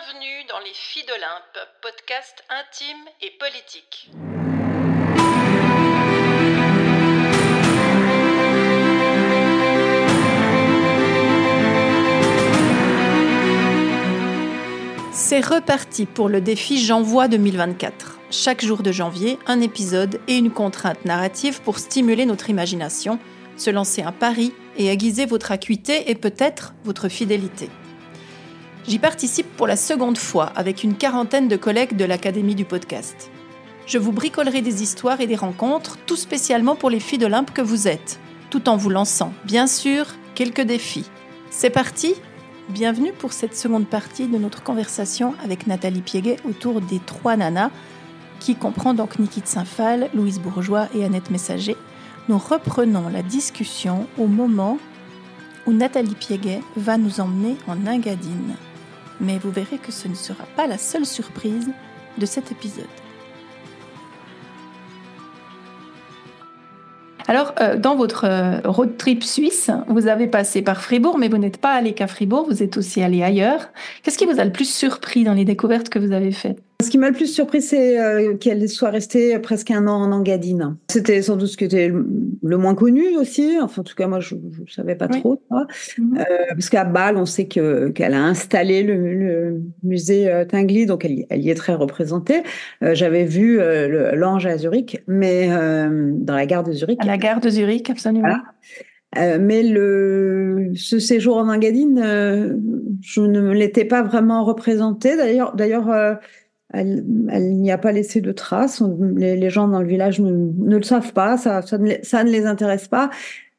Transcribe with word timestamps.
Bienvenue 0.00 0.44
dans 0.48 0.58
Les 0.60 0.72
Filles 0.72 1.04
d'Olympe, 1.04 1.68
podcast 1.82 2.44
intime 2.48 2.96
et 3.20 3.32
politique. 3.38 4.10
C'est 15.12 15.44
reparti 15.44 16.06
pour 16.06 16.28
le 16.28 16.40
défi 16.40 16.82
J'envoie 16.82 17.28
2024. 17.28 18.18
Chaque 18.30 18.64
jour 18.64 18.82
de 18.82 18.92
janvier, 18.92 19.38
un 19.46 19.60
épisode 19.60 20.20
et 20.28 20.36
une 20.36 20.52
contrainte 20.52 21.04
narrative 21.04 21.60
pour 21.62 21.78
stimuler 21.78 22.26
notre 22.26 22.48
imagination, 22.48 23.18
se 23.56 23.70
lancer 23.70 24.02
un 24.02 24.12
pari 24.12 24.54
et 24.78 24.86
aiguiser 24.86 25.26
votre 25.26 25.52
acuité 25.52 26.10
et 26.10 26.14
peut-être 26.14 26.74
votre 26.84 27.08
fidélité. 27.08 27.68
J'y 28.88 28.98
participe 28.98 29.56
pour 29.56 29.66
la 29.66 29.76
seconde 29.76 30.16
fois 30.16 30.46
avec 30.56 30.82
une 30.82 30.96
quarantaine 30.96 31.48
de 31.48 31.56
collègues 31.56 31.96
de 31.96 32.04
l'Académie 32.04 32.54
du 32.54 32.64
podcast. 32.64 33.30
Je 33.86 33.98
vous 33.98 34.10
bricolerai 34.10 34.62
des 34.62 34.82
histoires 34.82 35.20
et 35.20 35.26
des 35.26 35.36
rencontres, 35.36 35.98
tout 36.06 36.16
spécialement 36.16 36.76
pour 36.76 36.90
les 36.90 37.00
filles 37.00 37.18
d'Olympe 37.18 37.52
que 37.52 37.60
vous 37.60 37.88
êtes, 37.88 38.18
tout 38.48 38.68
en 38.68 38.76
vous 38.76 38.88
lançant, 38.88 39.32
bien 39.44 39.66
sûr, 39.66 40.06
quelques 40.34 40.62
défis. 40.62 41.10
C'est 41.50 41.70
parti 41.70 42.14
Bienvenue 42.70 43.12
pour 43.12 43.32
cette 43.32 43.56
seconde 43.56 43.88
partie 43.88 44.28
de 44.28 44.38
notre 44.38 44.62
conversation 44.62 45.34
avec 45.42 45.66
Nathalie 45.66 46.02
Piéguet 46.02 46.36
autour 46.48 46.80
des 46.80 47.00
trois 47.00 47.36
nanas, 47.36 47.70
qui 48.38 48.54
comprend 48.54 48.94
donc 48.94 49.18
Niki 49.18 49.40
de 49.40 49.46
Saint-Phal, 49.46 50.08
Louise 50.14 50.38
Bourgeois 50.38 50.86
et 50.94 51.04
Annette 51.04 51.30
Messager. 51.30 51.76
Nous 52.28 52.38
reprenons 52.38 53.08
la 53.08 53.22
discussion 53.22 54.06
au 54.18 54.26
moment 54.26 54.78
où 55.66 55.72
Nathalie 55.72 56.14
Piéguet 56.14 56.60
va 56.76 56.96
nous 56.96 57.20
emmener 57.20 57.56
en 57.66 57.86
Ingadine 57.86 58.54
mais 59.20 59.38
vous 59.38 59.50
verrez 59.50 59.78
que 59.78 59.92
ce 59.92 60.08
ne 60.08 60.14
sera 60.14 60.44
pas 60.56 60.66
la 60.66 60.78
seule 60.78 61.06
surprise 61.06 61.70
de 62.18 62.26
cet 62.26 62.52
épisode. 62.52 62.86
Alors, 67.28 67.54
euh, 67.60 67.76
dans 67.76 67.94
votre 67.94 68.24
euh, 68.24 68.60
road 68.64 68.96
trip 68.96 69.22
suisse, 69.22 69.70
vous 69.86 70.08
avez 70.08 70.26
passé 70.26 70.62
par 70.62 70.82
Fribourg, 70.82 71.16
mais 71.16 71.28
vous 71.28 71.38
n'êtes 71.38 71.58
pas 71.58 71.72
allé 71.72 71.92
qu'à 71.92 72.08
Fribourg, 72.08 72.46
vous 72.48 72.62
êtes 72.62 72.76
aussi 72.76 73.02
allé 73.02 73.22
ailleurs. 73.22 73.68
Qu'est-ce 74.02 74.18
qui 74.18 74.26
vous 74.26 74.40
a 74.40 74.44
le 74.44 74.50
plus 74.50 74.68
surpris 74.68 75.22
dans 75.22 75.34
les 75.34 75.44
découvertes 75.44 75.90
que 75.90 76.00
vous 76.00 76.10
avez 76.10 76.32
faites? 76.32 76.60
Ce 76.82 76.90
qui 76.90 76.98
m'a 76.98 77.08
le 77.08 77.14
plus 77.14 77.26
surpris, 77.26 77.62
c'est 77.62 78.00
euh, 78.00 78.36
qu'elle 78.36 78.68
soit 78.68 78.90
restée 78.90 79.38
presque 79.38 79.70
un 79.70 79.86
an 79.86 80.02
en 80.02 80.12
Engadine. 80.12 80.76
C'était 80.90 81.22
sans 81.22 81.36
doute 81.36 81.48
ce 81.48 81.56
qui 81.56 81.64
était 81.64 81.88
le 81.88 82.56
moins 82.56 82.74
connu 82.74 83.16
aussi. 83.16 83.58
Enfin, 83.60 83.82
en 83.82 83.84
tout 83.84 83.94
cas, 83.94 84.06
moi, 84.06 84.20
je 84.20 84.34
ne 84.34 84.66
savais 84.68 84.94
pas 84.94 85.08
trop. 85.08 85.42
Mhm. 85.98 86.18
Euh, 86.18 86.24
parce 86.50 86.68
qu'à 86.68 86.84
Bâle, 86.84 87.16
on 87.16 87.26
sait 87.26 87.46
que, 87.46 87.88
qu'elle 87.88 88.14
a 88.14 88.22
installé 88.22 88.82
le, 88.82 89.62
musée 89.82 90.30
euh, 90.30 90.44
Tinguely, 90.44 90.86
donc 90.86 91.04
elle, 91.04 91.26
elle, 91.30 91.42
y 91.42 91.50
est 91.50 91.54
très 91.54 91.74
représentée. 91.74 92.42
j'avais 92.80 93.24
vu 93.24 93.60
l'Ange 94.14 94.46
à 94.46 94.56
Zurich, 94.56 95.02
mais 95.06 95.48
dans 95.48 96.34
la 96.34 96.46
gare 96.46 96.64
de 96.64 96.72
Zurich. 96.72 96.98
À 97.02 97.06
la 97.06 97.18
gare 97.18 97.40
de 97.40 97.48
Zurich, 97.48 97.90
absolument. 97.90 98.36
mais 99.16 99.62
le, 99.62 100.72
ce 100.74 100.98
séjour 100.98 101.36
en 101.36 101.48
Engadine, 101.48 102.56
je 103.00 103.20
ne 103.20 103.40
me 103.40 103.54
l'étais 103.54 103.84
pas 103.84 104.02
vraiment 104.02 104.44
représenté. 104.44 105.16
D'ailleurs, 105.16 105.54
d'ailleurs 105.54 106.18
elle, 106.72 107.04
n'y 107.04 107.70
a 107.70 107.78
pas 107.78 107.92
laissé 107.92 108.20
de 108.20 108.32
traces. 108.32 108.82
Les, 109.16 109.50
gens 109.50 109.68
dans 109.68 109.80
le 109.80 109.88
village 109.88 110.20
ne, 110.20 110.76
le 110.76 110.82
savent 110.82 111.12
pas, 111.12 111.36
ça, 111.36 111.62
ça, 111.62 111.78
ne, 111.78 112.30
les 112.30 112.46
intéresse 112.46 112.88
pas. 112.88 113.10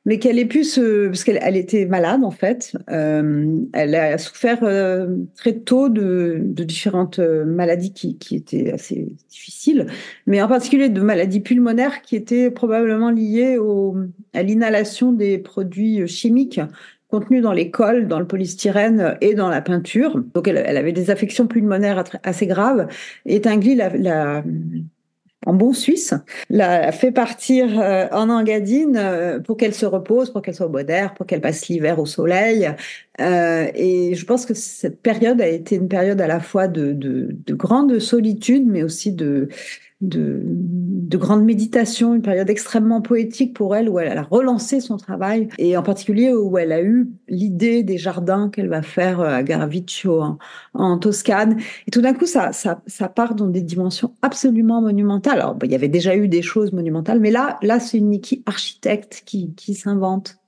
Mais 0.05 0.17
qu'elle 0.17 0.39
ait 0.39 0.45
pu 0.45 0.63
se, 0.63 1.09
parce 1.09 1.23
qu'elle 1.23 1.37
elle 1.43 1.55
était 1.55 1.85
malade 1.85 2.23
en 2.23 2.31
fait, 2.31 2.75
euh, 2.89 3.59
elle 3.71 3.93
a 3.93 4.17
souffert 4.17 4.57
euh, 4.63 5.15
très 5.35 5.53
tôt 5.53 5.89
de, 5.89 6.41
différentes 6.43 7.19
euh, 7.19 7.45
maladies 7.45 7.93
qui, 7.93 8.17
qui, 8.17 8.35
étaient 8.35 8.71
assez 8.71 9.13
difficiles, 9.29 9.85
mais 10.25 10.41
en 10.41 10.47
particulier 10.47 10.89
de 10.89 11.01
maladies 11.01 11.39
pulmonaires 11.39 12.01
qui 12.01 12.15
étaient 12.15 12.49
probablement 12.49 13.11
liées 13.11 13.59
au, 13.59 13.95
à 14.33 14.41
l'inhalation 14.41 15.11
des 15.11 15.37
produits 15.37 16.07
chimiques 16.07 16.59
contenu 17.11 17.41
dans 17.41 17.53
les 17.53 17.69
cols, 17.69 18.07
dans 18.07 18.19
le 18.19 18.25
polystyrène 18.25 19.17
et 19.21 19.35
dans 19.35 19.49
la 19.49 19.61
peinture. 19.61 20.19
Donc 20.33 20.47
elle, 20.47 20.57
avait 20.57 20.93
des 20.93 21.11
affections 21.11 21.45
pulmonaires 21.45 22.03
assez 22.23 22.47
graves. 22.47 22.87
Et 23.25 23.41
Tinguely, 23.41 23.81
en 25.47 25.53
bon 25.53 25.73
suisse, 25.73 26.13
l'a 26.49 26.91
fait 26.91 27.11
partir 27.11 27.79
euh, 27.79 28.05
en 28.11 28.29
Engadine 28.29 28.95
euh, 28.95 29.39
pour 29.39 29.57
qu'elle 29.57 29.73
se 29.73 29.87
repose, 29.87 30.31
pour 30.31 30.43
qu'elle 30.43 30.53
soit 30.53 30.67
au 30.67 30.69
beau 30.69 30.83
d'air, 30.83 31.15
pour 31.15 31.25
qu'elle 31.25 31.41
passe 31.41 31.67
l'hiver 31.67 31.97
au 31.97 32.05
soleil. 32.05 32.69
Euh, 33.19 33.67
et 33.73 34.13
je 34.13 34.25
pense 34.25 34.45
que 34.45 34.53
cette 34.53 35.01
période 35.01 35.41
a 35.41 35.47
été 35.47 35.75
une 35.75 35.87
période 35.87 36.21
à 36.21 36.27
la 36.27 36.39
fois 36.39 36.67
de, 36.67 36.91
de, 36.93 37.35
de 37.45 37.53
grande 37.55 37.97
solitude, 37.97 38.67
mais 38.67 38.83
aussi 38.83 39.13
de, 39.13 39.49
de 41.11 41.17
grande 41.17 41.43
méditation, 41.43 42.15
une 42.15 42.21
période 42.21 42.49
extrêmement 42.49 43.01
poétique 43.01 43.53
pour 43.53 43.75
elle 43.75 43.89
où 43.89 43.99
elle 43.99 44.17
a 44.17 44.23
relancé 44.23 44.79
son 44.79 44.95
travail 44.95 45.49
et 45.57 45.75
en 45.75 45.83
particulier 45.83 46.33
où 46.33 46.57
elle 46.57 46.71
a 46.71 46.81
eu 46.81 47.09
l'idée 47.27 47.83
des 47.83 47.97
jardins 47.97 48.49
qu'elle 48.49 48.69
va 48.69 48.81
faire 48.81 49.19
euh, 49.19 49.27
à 49.27 49.43
Garaviccio 49.43 50.23
en, 50.73 50.97
Toscane. 50.97 51.59
Et 51.85 51.91
tout 51.91 52.01
d'un 52.01 52.13
coup, 52.13 52.25
ça, 52.25 52.53
ça, 52.53 52.81
ça, 52.87 53.09
part 53.09 53.35
dans 53.35 53.47
des 53.47 53.61
dimensions 53.61 54.15
absolument 54.21 54.81
monumentales. 54.81 55.41
Alors, 55.41 55.57
il 55.61 55.71
y 55.71 55.75
avait 55.75 55.89
déjà 55.89 56.15
eu 56.15 56.29
des 56.29 56.41
choses 56.41 56.71
monumentales, 56.71 57.19
mais 57.19 57.31
là, 57.31 57.59
là, 57.61 57.79
c'est 57.81 57.97
une 57.97 58.09
Nikki 58.09 58.43
architecte 58.45 59.23
qui, 59.25 59.53
qui 59.55 59.73
s'invente. 59.73 60.40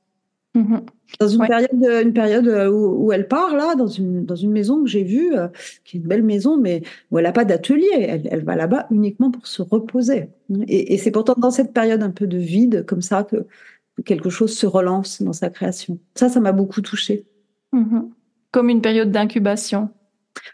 Mm-hmm. 0.55 0.81
Dans 1.19 1.27
une 1.27 1.47
période, 1.47 2.03
une 2.03 2.13
période 2.13 2.47
euh, 2.47 2.69
où, 2.69 3.11
elle 3.11 3.27
part 3.27 3.55
là, 3.55 3.75
dans 3.75 3.87
une 3.87 4.25
dans 4.25 4.35
une 4.35 4.51
maison 4.51 4.83
que 4.83 4.89
j'ai 4.89 5.03
vue, 5.03 5.35
euh, 5.35 5.47
qui 5.83 5.97
est 5.97 5.99
une 5.99 6.07
belle 6.07 6.23
maison, 6.23 6.57
mais 6.57 6.83
où 7.11 7.17
elle 7.17 7.25
n'a 7.25 7.31
pas 7.31 7.45
d'atelier. 7.45 7.89
Elle, 7.91 8.27
elle, 8.29 8.43
va 8.43 8.55
là-bas 8.55 8.87
uniquement 8.91 9.31
pour 9.31 9.47
se 9.47 9.61
reposer. 9.61 10.29
Et, 10.67 10.93
et 10.93 10.97
c'est 10.97 11.11
pourtant 11.11 11.35
dans 11.37 11.51
cette 11.51 11.73
période 11.73 12.03
un 12.03 12.11
peu 12.11 12.27
de 12.27 12.37
vide 12.37 12.85
comme 12.85 13.01
ça 13.01 13.23
que 13.23 13.45
quelque 14.05 14.29
chose 14.29 14.55
se 14.55 14.65
relance 14.65 15.21
dans 15.21 15.33
sa 15.33 15.49
création. 15.49 15.99
Ça, 16.15 16.29
ça 16.29 16.39
m'a 16.39 16.51
beaucoup 16.51 16.81
touchée. 16.81 17.25
Mm-hmm. 17.73 18.09
Comme 18.51 18.69
une 18.69 18.81
période 18.81 19.11
d'incubation. 19.11 19.89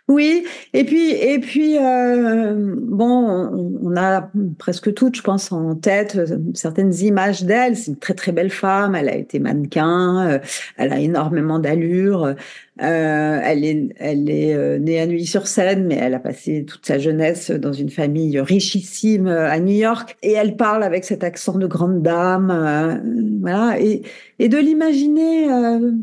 Oui, 0.07 0.43
et 0.73 0.83
puis 0.85 1.11
et 1.11 1.39
puis 1.39 1.77
euh, 1.77 2.75
bon, 2.81 3.77
on, 3.83 3.95
a 3.95 4.29
presque 4.57 4.93
toutes, 4.93 5.15
je 5.15 5.21
pense, 5.21 5.51
en 5.51 5.75
tête 5.75 6.15
euh, 6.15 6.37
certaines 6.55 6.93
images 6.95 7.43
d'elle. 7.43 7.77
C'est 7.77 7.91
une 7.91 7.97
très 7.97 8.15
très 8.15 8.31
belle 8.31 8.49
femme. 8.49 8.95
Elle 8.95 9.07
a 9.07 9.15
été 9.15 9.39
mannequin. 9.39 10.27
Euh, 10.27 10.39
elle 10.77 10.93
a 10.93 10.99
énormément 10.99 11.59
d'allure. 11.59 12.33
elle 12.77 13.65
est 13.65 13.89
elle 13.99 14.29
est 14.29 14.79
née 14.79 14.99
à 14.99 15.05
Neuilly-sur-Seine, 15.05 15.85
mais 15.85 15.95
elle 15.95 16.15
a 16.15 16.19
passé 16.19 16.65
toute 16.65 16.85
sa 16.85 16.97
jeunesse 16.97 17.51
dans 17.51 17.73
une 17.73 17.89
famille 17.89 18.39
richissime 18.39 19.27
à 19.27 19.59
New 19.59 19.75
York. 19.75 20.17
Et 20.23 20.31
elle 20.33 20.55
parle 20.57 20.83
avec 20.83 21.05
cet 21.05 21.23
accent 21.23 21.57
de 21.57 21.67
grande 21.67 22.01
dame, 22.01 22.99
voilà. 23.41 23.79
Et 23.79 24.01
et 24.39 24.49
de 24.49 24.57
l'imaginer 24.57 25.47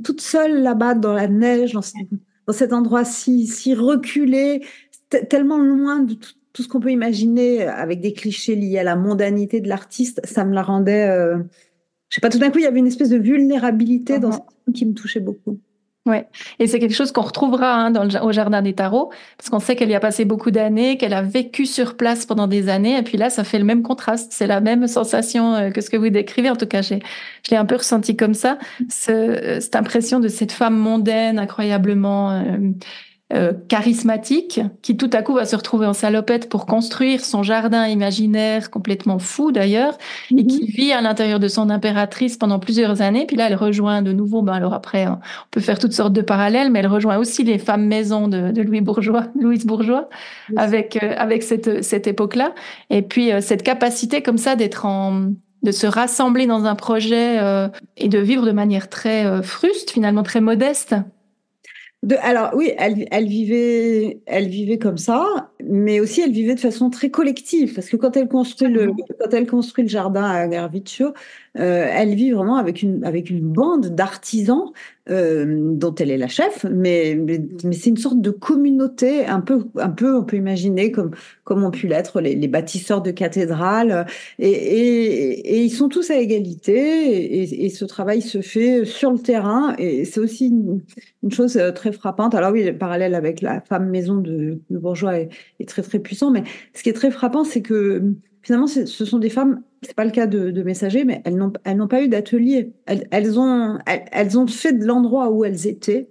toute 0.05 0.21
seule 0.21 0.63
là-bas 0.63 0.95
dans 0.95 1.13
la 1.13 1.27
neige, 1.29 1.75
dans 2.47 2.53
cet 2.53 2.73
endroit 2.73 3.05
si, 3.05 3.47
si 3.47 3.75
reculé, 3.75 4.65
tellement 5.29 5.59
loin 5.59 6.01
de 6.01 6.15
tout, 6.15 6.63
ce 6.63 6.69
qu'on 6.69 6.81
peut 6.81 6.91
imaginer 6.91 7.63
avec 7.63 8.01
des 8.01 8.13
clichés 8.13 8.57
liés 8.57 8.79
à 8.79 8.85
la 8.85 8.97
mondanité 8.97 9.61
de 9.61 9.69
l'artiste, 9.69 10.25
ça 10.25 10.45
me 10.45 10.55
la 10.55 10.63
rendait. 10.63 11.07
Euh, 11.07 11.39
je 12.09 12.15
sais 12.15 12.21
pas, 12.21 12.31
tout 12.31 12.39
d'un 12.39 12.51
coup, 12.51 12.59
il 12.59 12.65
y 12.65 12.67
avait 12.67 12.79
une 12.79 12.87
espèce 12.87 13.11
de 13.11 13.19
vulnérabilité 13.19 14.19
dans 14.19 14.33
ce 14.33 14.73
qui 14.73 14.87
me 14.87 14.95
touchait 14.95 15.21
beaucoup. 15.21 15.59
Ouais, 16.07 16.29
et 16.61 16.69
c'est 16.69 16.79
quelque 16.79 16.95
chose 16.95 17.11
qu'on 17.11 17.23
retrouvera 17.23 17.75
hein, 17.75 17.93
au 18.23 18.31
jardin 18.31 18.63
des 18.63 18.75
tarots, 18.75 19.11
parce 19.37 19.51
qu'on 19.51 19.59
sait 19.59 19.75
qu'elle 19.75 19.91
y 19.91 19.95
a 19.97 20.01
passé 20.01 20.25
beaucoup 20.25 20.53
d'années, 20.53 20.99
qu'elle 20.99 21.15
a 21.15 21.23
vécu 21.23 21.67
sur 21.67 21.97
place 21.97 22.27
pendant 22.27 22.47
des 22.47 22.69
années, 22.69 22.97
et 22.97 23.03
puis 23.03 23.19
là, 23.19 23.29
ça 23.29 23.43
fait 23.43 23.59
le 23.59 23.65
même 23.65 23.83
contraste, 23.83 24.33
c'est 24.33 24.47
la 24.47 24.61
même 24.61 24.87
sensation 24.87 25.55
euh, 25.57 25.71
que 25.71 25.81
ce 25.81 25.91
que 25.91 25.97
vous 25.97 26.09
décrivez. 26.09 26.49
En 26.49 26.55
tout 26.55 26.67
cas, 26.67 26.81
je 26.81 26.95
l'ai 27.51 27.57
un 27.57 27.65
peu 27.65 27.75
ressenti 27.75 28.15
comme 28.15 28.35
ça, 28.35 28.57
ce, 28.89 29.59
cette 29.61 29.75
impression 29.75 30.21
de 30.21 30.29
cette 30.29 30.53
femme 30.53 30.77
mondaine, 30.77 31.41
incroyablement 31.41 32.31
euh, 32.31 32.71
euh, 33.33 33.53
charismatique 33.67 34.61
qui 34.83 34.97
tout 34.97 35.11
à 35.13 35.21
coup 35.21 35.35
va 35.35 35.47
se 35.47 35.57
retrouver 35.57 35.85
en 35.85 35.93
salopette 35.93 36.49
pour 36.49 36.65
construire 36.65 37.25
son 37.25 37.43
jardin 37.43 37.89
imaginaire 37.89 38.71
complètement 38.71 39.19
fou 39.19 39.51
d'ailleurs 39.51 39.99
et 40.31 40.47
qui 40.47 40.61
mhm. 40.61 40.69
vit 40.69 40.93
à 40.93 41.01
l'intérieur 41.01 41.41
de 41.41 41.49
son 41.49 41.69
impératrice 41.69 42.37
pendant 42.37 42.61
plusieurs 42.61 43.03
années. 43.03 43.27
Puis 43.27 43.37
là 43.37 43.49
elle 43.49 43.57
rejoint 43.57 44.01
de 44.03 44.13
nouveau 44.13 44.43
ben 44.43 44.53
alors 44.53 44.75
après 44.75 45.03
hein, 45.03 45.19
on 45.25 45.49
peut 45.51 45.61
faire 45.61 45.81
toutes 45.81 45.93
sortes 45.93 46.13
de 46.13 46.21
parallèles 46.21 46.71
mais 46.71 46.79
elle 46.79 46.87
rejoint 46.87 47.17
aussi 47.17 47.43
les 47.43 47.59
femmes 47.59 47.87
maisons 47.87 48.29
de, 48.29 48.53
de 48.53 48.63
Louis 48.63 48.81
Bourgeois 48.81 49.25
Louise 49.41 49.67
Bourgeois 49.67 50.09
avec 50.55 51.03
euh, 51.03 51.15
avec 51.17 51.43
cette 51.43 51.83
cette 51.83 52.07
époque 52.07 52.37
là 52.37 52.55
et 52.91 53.03
puis 53.03 53.33
euh, 53.33 53.41
cette 53.41 53.65
capacité 53.65 54.23
comme 54.23 54.39
ça 54.39 54.55
d'être 54.55 54.87
en 54.87 55.33
de 55.65 55.73
se 55.73 55.89
rassembler 55.89 56.47
dans 56.47 56.65
un 56.65 56.77
projet 56.77 57.41
et 57.97 58.09
de 58.09 58.19
vivre 58.19 58.47
de 58.47 58.53
manière 58.53 58.89
très 58.89 59.43
fruste, 59.43 59.91
finalement 59.91 60.23
très 60.23 60.41
modeste, 60.41 60.95
alors 62.21 62.51
oui, 62.55 62.73
elle, 62.79 63.07
elle, 63.11 63.27
vivait, 63.27 64.21
elle 64.27 64.49
vivait 64.49 64.79
comme 64.79 64.99
ça, 64.99 65.51
mais 65.65 65.99
aussi 66.01 66.21
elle 66.21 66.31
vivait 66.31 66.55
de 66.55 66.61
façon 66.61 66.91
très 66.91 67.11
collective, 67.11 67.75
parce 67.75 67.89
que 67.89 67.97
quand 67.97 68.17
elle 68.17 68.29
construit 68.29 68.69
le, 68.69 68.93
quand 69.19 69.33
elle 69.33 69.47
construit 69.47 69.85
le 69.85 69.91
jardin 69.91 70.25
à 70.25 70.47
Garviccio, 70.47 71.15
Euh, 71.59 71.87
elle 71.91 72.15
vit 72.15 72.33
vraiment 72.33 72.57
avec 72.57 72.83
une, 72.83 73.05
avec 73.05 73.31
une 73.31 73.41
bande 73.41 73.95
d'artisans 73.95 74.73
euh, 75.09 75.73
dont 75.73 75.95
elle 75.95 76.11
est 76.11 76.19
la 76.19 76.29
chef, 76.29 76.67
mais, 76.71 77.15
mais, 77.15 77.41
c'est 77.73 77.91
une 77.91 77.97
sorte 77.97 78.21
de 78.21 78.31
communauté, 78.31 79.25
un 79.25 79.41
peu, 79.41 79.67
un 79.77 79.91
peu 79.91 80.17
on 80.17 80.25
peut 80.25 80.37
imaginer 80.37 80.91
comme, 80.91 81.13
comme 81.45 81.63
ont 81.65 81.71
pu 81.71 81.87
l'être 81.87 82.21
les, 82.21 82.49
bâtisseurs 82.49 83.03
de 83.03 83.11
cathédrales, 83.11 84.07
et, 84.39 85.65
ils 85.65 85.71
sont 85.71 85.89
tous 85.89 86.11
à 86.11 86.17
égalité, 86.17 87.65
et, 87.65 87.69
ce 87.71 87.85
travail 87.85 88.21
se 88.21 88.41
fait 88.41 88.85
sur 88.85 89.13
le 89.13 89.19
terrain, 89.19 89.75
et 89.79 90.05
c'est 90.05 90.21
aussi 90.21 90.49
une, 90.49 90.81
chose 91.31 91.57
euh, 91.57 91.73
très 91.73 91.93
frappante. 91.93 92.35
Alors 92.35 92.53
oui, 92.53 92.65
le 92.65 92.77
parallèle 92.77 93.15
avec 93.15 93.43
la 93.43 93.61
femme 93.61 93.89
maison 93.89 94.17
de, 94.17 94.61
de 94.69 94.79
Bourgeois 94.79 95.21
est, 95.21 95.29
est, 95.61 95.69
très 95.69 95.83
très 95.83 96.01
puissant, 96.01 96.31
mais 96.31 96.43
ce 96.75 96.83
qui 96.83 96.89
est 96.89 96.95
très 96.95 97.11
frappant, 97.11 97.45
c'est 97.45 97.63
que 97.63 98.03
finalement, 98.47 98.69
ce 98.69 98.87
sont 98.87 99.19
des 99.19 99.29
femmes, 99.29 99.65
c'est 99.83 99.97
pas 99.97 100.05
le 100.05 100.13
cas 100.13 100.29
de, 100.29 100.53
de 100.53 100.63
Messager, 100.63 101.05
mais 101.05 101.21
elles 101.25 101.35
n'ont, 101.35 101.53
elles 101.65 101.77
n'ont 101.77 101.89
pas 101.89 102.01
eu 102.05 102.09
d'atelier. 102.09 102.75
Elles, 102.87 103.09
elles, 103.11 103.41
ont, 103.41 103.79
elles, 103.87 104.39
ont 104.39 104.47
fait 104.47 104.73
de 104.73 104.85
l'endroit 104.85 105.33
où 105.33 105.45
elles 105.45 105.67
étaient 105.67 106.09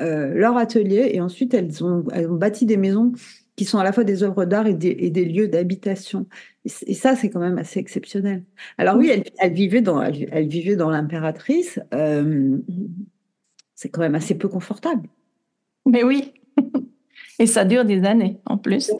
euh, 0.00 0.32
leur 0.32 0.56
atelier 0.56 1.10
et 1.12 1.20
ensuite 1.20 1.52
elles 1.52 1.84
ont, 1.84 2.06
elles 2.10 2.30
ont 2.30 2.36
bâti 2.36 2.64
des 2.64 2.78
maisons 2.78 3.12
qui 3.54 3.66
sont 3.66 3.78
à 3.78 3.84
la 3.84 3.92
fois 3.92 4.02
des 4.02 4.22
œuvres 4.22 4.46
d'art 4.46 4.66
et 4.66 4.72
des, 4.72 4.96
et 4.98 5.10
des 5.10 5.26
lieux 5.26 5.46
d'habitation. 5.46 6.26
Et, 6.64 6.94
ça, 6.94 7.16
c'est 7.16 7.28
quand 7.28 7.38
même 7.40 7.58
assez 7.58 7.80
exceptionnel. 7.80 8.44
Alors 8.78 8.96
oui, 8.96 9.10
elle, 9.12 9.24
elle 9.38 9.52
vivait 9.52 9.82
dans, 9.82 10.00
elle, 10.00 10.26
elle 10.32 10.48
vivait 10.48 10.76
dans 10.76 10.88
l'impératrice. 10.88 11.80
Euh, 11.92 12.56
c'est 13.74 13.90
quand 13.90 14.00
même 14.00 14.14
assez 14.14 14.34
peu 14.38 14.48
confortable. 14.48 15.06
Mais 15.84 16.02
oui. 16.02 16.32
Et 17.38 17.46
ça 17.46 17.64
dure 17.64 17.84
des 17.84 18.04
années 18.04 18.38
en 18.46 18.56
plus. 18.56 18.92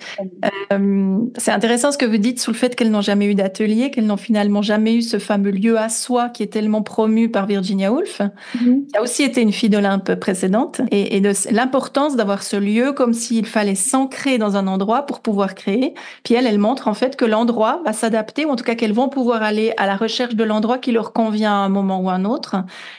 Euh, 0.72 1.18
c'est 1.36 1.52
intéressant 1.52 1.92
ce 1.92 1.98
que 1.98 2.04
vous 2.04 2.16
dites 2.16 2.40
sur 2.40 2.50
le 2.50 2.56
fait 2.56 2.74
qu'elles 2.74 2.90
n'ont 2.90 3.00
jamais 3.00 3.26
eu 3.26 3.34
d'atelier, 3.34 3.90
qu'elles 3.90 4.06
n'ont 4.06 4.16
finalement 4.16 4.62
jamais 4.62 4.96
eu 4.96 5.02
ce 5.02 5.18
fameux 5.18 5.50
lieu 5.50 5.78
à 5.78 5.88
soi 5.88 6.28
qui 6.28 6.42
est 6.42 6.48
tellement 6.48 6.82
promu 6.82 7.30
par 7.30 7.46
Virginia 7.46 7.92
Woolf, 7.92 8.22
mhm. 8.60 8.86
qui 8.86 8.96
a 8.96 9.02
aussi 9.02 9.22
été 9.22 9.40
une 9.40 9.52
fille 9.52 9.70
d'Olympe 9.70 10.16
précédente, 10.16 10.80
et, 10.90 11.16
et 11.16 11.20
de 11.20 11.32
l'importance 11.50 12.16
d'avoir 12.16 12.42
ce 12.42 12.56
lieu 12.56 12.92
comme 12.92 13.12
s'il 13.12 13.46
fallait 13.46 13.74
s'ancrer 13.74 14.38
dans 14.38 14.56
un 14.56 14.66
endroit 14.66 15.02
pour 15.02 15.20
pouvoir 15.20 15.54
créer. 15.54 15.94
Puis 16.24 16.34
elle, 16.34 16.46
elle 16.46 16.58
montre 16.58 16.88
en 16.88 16.94
fait 16.94 17.16
que 17.16 17.24
l'endroit 17.24 17.82
va 17.84 17.92
s'adapter, 17.92 18.44
ou 18.44 18.50
en 18.50 18.56
tout 18.56 18.64
cas 18.64 18.74
qu'elles 18.74 18.92
vont 18.92 19.08
pouvoir 19.08 19.42
aller 19.42 19.72
à 19.76 19.86
la 19.86 19.96
recherche 19.96 20.34
de 20.34 20.44
l'endroit 20.44 20.78
qui 20.78 20.92
leur 20.92 21.12
convient 21.12 21.52
à 21.52 21.64
un 21.64 21.68
moment 21.68 22.00
ou 22.00 22.10
à 22.10 22.14
un 22.14 22.24
autre, 22.24 22.56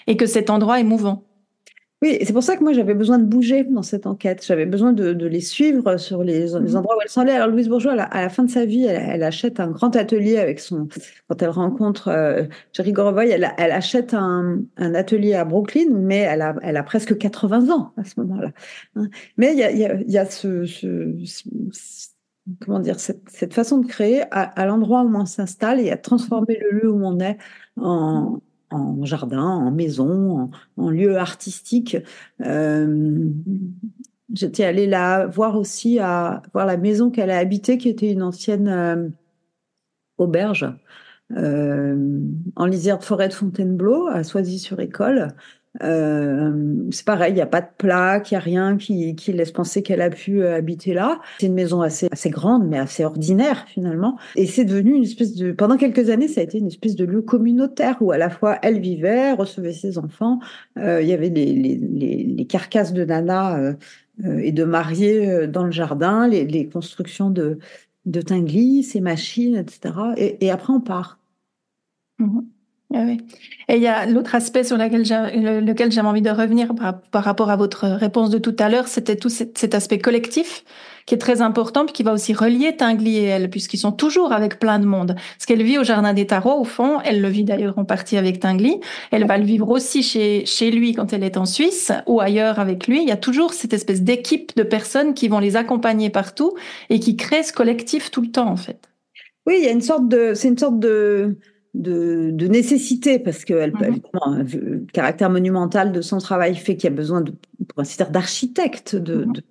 et 0.08 0.16
que 0.18 0.26
cet 0.26 0.50
endroit 0.50 0.80
est 0.80 0.84
mouvant. 0.84 1.24
Oui, 2.02 2.18
c'est 2.24 2.34
pour 2.34 2.44
ça 2.44 2.58
que 2.58 2.64
moi 2.64 2.74
j'avais 2.74 2.94
besoin 2.94 3.20
de 3.20 3.24
bouger 3.24 3.64
dans 3.64 3.82
cette 3.82 4.06
enquête. 4.06 4.46
J'avais 4.46 4.66
besoin 4.66 4.92
de, 4.92 5.14
de, 5.14 5.28
les 5.28 5.40
suivre 5.40 5.98
sur 5.98 6.24
les, 6.24 6.48
les, 6.48 6.60
mmh 6.60 6.76
endroits 6.76 6.98
où 6.98 7.02
elles 7.02 7.10
sont 7.10 7.22
allées. 7.22 7.32
Alors 7.32 7.48
Louise 7.48 7.70
Bourgeois, 7.70 7.94
à 7.94 8.22
la 8.22 8.30
fin 8.30 8.44
de 8.44 8.52
sa 8.52 8.66
vie, 8.66 8.84
elle, 8.84 9.02
elle, 9.08 9.24
achète 9.24 9.62
un 9.62 9.70
grand 9.70 9.96
atelier 9.96 10.38
avec 10.38 10.60
son. 10.60 10.90
Quand 11.30 11.42
elle 11.42 11.50
rencontre 11.50 12.10
euh, 12.10 12.44
Jerry 12.74 12.92
Gorovoy, 12.92 13.30
elle, 13.30 13.50
elle 13.58 13.72
achète 13.72 14.14
un, 14.14 14.60
un, 14.76 14.94
atelier 14.94 15.36
à 15.36 15.46
Brooklyn, 15.46 15.90
mais 15.92 16.20
elle 16.20 16.42
a, 16.42 16.56
elle 16.62 16.76
a 16.76 16.84
presque 16.84 17.18
80 17.18 17.70
ans 17.70 17.94
à 17.98 18.04
ce 18.04 18.20
moment-là. 18.20 18.52
Hein. 18.98 19.08
Mais 19.38 19.54
il 19.54 19.60
y 19.60 19.64
a, 19.64 19.72
y 19.72 19.86
a, 19.86 20.02
y 20.02 20.18
a 20.18 20.26
ce, 20.26 20.66
ce, 20.66 21.16
ce 21.24 22.10
comment 22.60 22.80
dire, 22.80 23.00
cette, 23.00 23.30
cette, 23.30 23.54
façon 23.54 23.80
de 23.80 23.88
créer 23.88 24.24
à, 24.32 24.44
à 24.44 24.66
l'endroit 24.66 25.04
où 25.04 25.16
on 25.16 25.26
s'installe 25.26 25.80
et 25.80 25.92
à 25.92 25.98
transformer 25.98 26.60
le 26.60 26.80
lieu 26.80 26.92
où 26.92 27.04
on 27.06 27.20
est 27.20 27.38
en, 27.78 28.42
en 28.72 29.06
jardin, 29.06 29.44
en 29.44 29.72
maison, 29.72 30.50
en, 30.78 30.90
lieu 30.90 31.18
artistique. 31.18 31.98
Euh, 32.42 33.30
J'étais 34.34 34.64
allée 34.64 34.88
la 34.88 35.28
voir 35.28 35.56
aussi 35.56 36.00
à 36.00 36.42
voir 36.54 36.66
la 36.66 36.78
maison 36.78 37.12
qu'elle 37.12 37.30
a 37.30 37.38
habitée, 37.38 37.78
qui 37.78 37.90
était 37.90 38.12
une 38.12 38.24
ancienne 38.24 38.68
euh, 38.68 39.08
auberge 40.18 40.68
euh, 41.38 42.20
en 42.56 42.66
lisière 42.66 42.98
de 42.98 43.04
forêt 43.04 43.28
de 43.28 43.34
Fontainebleau, 43.34 44.08
à 44.08 44.24
Soisy-sur-École. 44.24 45.36
Euh, 45.84 46.54
c'est 46.92 47.06
pareil, 47.06 47.34
il 47.34 47.36
n'y 47.36 47.42
a 47.42 47.48
pas 47.48 47.62
de 47.62 47.68
plaque, 47.78 48.32
il 48.32 48.36
n'y 48.36 48.38
a 48.38 48.42
rien 48.42 48.78
qui, 48.78 49.16
qui, 49.16 49.34
laisse 49.34 49.52
penser 49.52 49.84
qu'elle 49.84 50.02
a 50.02 50.10
pu 50.10 50.42
euh, 50.42 50.56
habiter 50.56 50.94
là. 50.94 51.20
C'est 51.40 51.48
une 51.48 51.54
maison 51.54 51.82
assez, 51.82 52.08
assez 52.12 52.30
grande, 52.30 52.68
mais 52.68 52.80
assez 52.80 53.04
ordinaire 53.04 53.66
finalement. 53.68 54.18
Et 54.36 54.46
c'est 54.46 54.66
devenu 54.66 54.94
une 54.94 55.04
espèce 55.04 55.36
de... 55.36 55.52
Pendant 55.52 55.78
quelques 55.78 56.10
années, 56.10 56.28
ça 56.28 56.42
a 56.42 56.44
été 56.44 56.60
une 56.60 56.68
espèce 56.68 56.96
de 56.96 57.06
lieu 57.06 57.22
communautaire 57.22 57.98
où 58.02 58.12
à 58.12 58.18
la 58.18 58.30
fois 58.30 58.58
elle 58.62 58.80
vivait, 58.80 59.34
recevait 59.34 59.74
ses 59.74 59.98
enfants. 59.98 60.40
Euh, 60.78 61.02
il 61.02 61.08
y 61.08 61.14
avait 61.14 61.30
les, 61.30 61.54
les, 61.54 62.24
les, 62.24 62.46
carcasses 62.46 62.94
de 62.94 63.04
Nana 63.04 63.58
euh, 63.58 63.74
euh, 64.26 64.40
et 64.40 64.52
de 64.52 64.64
mariés 64.64 65.48
dans 65.48 65.64
le 65.64 65.72
jardin, 65.72 66.28
les, 66.28 66.46
les 66.46 66.68
constructions 66.68 67.30
de, 67.30 67.60
de 68.06 68.22
Tinguely, 68.22 68.84
ses 68.84 69.02
machines, 69.02 69.56
etc. 69.56 69.94
Et, 70.18 70.46
et 70.46 70.52
après, 70.52 70.74
on 70.74 70.82
part. 70.82 71.20
Mmh. 72.20 72.42
Ah. 72.96 73.04
Et 73.68 73.76
il 73.76 73.82
y 73.82 73.88
a 73.88 74.06
l'autre 74.06 74.36
aspect 74.36 74.64
sur 74.64 74.78
lequel 74.78 75.04
j'avais 75.92 76.08
envie 76.08 76.22
de 76.22 76.30
revenir 76.30 76.70
par, 77.12 77.24
rapport 77.24 77.50
à 77.50 77.56
votre 77.58 77.88
réponse 77.88 78.30
de 78.30 78.38
tout 78.38 78.56
à 78.60 78.70
l'heure, 78.70 78.88
c'était 78.88 79.18
tout 79.18 79.30
cet, 79.30 79.74
aspect 79.74 80.00
collectif 80.00 80.64
qui 81.06 81.14
est 81.14 81.20
très 81.20 81.42
important, 81.42 81.86
puis 81.86 81.94
qui 81.94 82.04
va 82.04 82.14
aussi 82.14 82.34
relier 82.34 82.76
Tinguely 82.78 83.18
et 83.18 83.24
elle, 83.24 83.50
puisqu'ils 83.50 83.78
sont 83.78 83.92
toujours 83.92 84.32
avec 84.32 84.60
plein 84.60 84.80
de 84.80 84.86
monde. 84.86 85.16
Ce 85.38 85.46
qu'elle 85.46 85.62
vit 85.62 85.78
au 85.78 85.84
Jardin 85.84 86.14
des 86.14 86.26
Tarots, 86.26 86.60
au 86.60 86.64
fond, 86.64 87.00
elle 87.04 87.22
le 87.22 87.28
vit 87.28 87.44
d'ailleurs 87.44 87.78
en 87.78 87.86
partie 87.86 88.18
avec 88.18 88.40
Tinguely, 88.40 88.80
elle 89.12 89.28
va 89.28 89.38
le 89.38 89.44
vivre 89.44 89.70
aussi 89.70 90.02
chez, 90.02 90.46
chez 90.46 90.72
lui 90.72 90.94
quand 90.94 91.14
elle 91.14 91.24
est 91.24 91.38
en 91.38 91.46
Suisse 91.46 91.92
ou 92.08 92.22
ailleurs 92.22 92.60
avec 92.60 92.88
lui. 92.88 93.02
Il 93.02 93.08
y 93.08 93.12
a 93.12 93.18
toujours 93.18 93.54
cette 93.54 93.74
espèce 93.74 94.02
d'équipe 94.02 94.56
de 94.56 94.64
personnes 94.64 95.14
qui 95.14 95.28
vont 95.28 95.40
les 95.40 95.58
accompagner 95.58 96.10
partout 96.10 96.56
et 96.90 97.00
qui 97.00 97.18
créent 97.18 97.44
ce 97.44 97.54
collectif 97.54 98.10
tout 98.10 98.22
le 98.22 98.32
temps, 98.32 98.50
en 98.50 98.58
fait. 98.58 98.90
Oui, 99.46 99.58
il 99.60 99.66
y 99.66 99.68
a 99.68 99.72
une 99.72 99.82
sorte 99.82 100.08
de, 100.08 100.34
c'est 100.34 100.48
une 100.48 100.58
sorte 100.58 100.80
de, 100.80 101.38
de, 101.76 102.32
de, 102.32 102.48
nécessité, 102.48 103.20
parce 103.20 103.46
que 103.46 103.54
elle, 103.54 103.74
mmh. 103.74 104.44
le 104.54 104.86
caractère 104.94 105.30
monumental 105.30 105.92
de 105.92 106.02
son 106.02 106.18
travail 106.20 106.56
fait 106.56 106.76
qu'il 106.76 106.90
y 106.90 106.94
a 106.94 106.96
besoin, 106.96 107.22
de, 107.22 107.32
pour 107.68 107.80
ainsi 107.80 107.98
dire, 107.98 108.10
d'architectes. 108.10 108.96
De, 108.96 109.26
mmh. 109.26 109.34
de, 109.34 109.44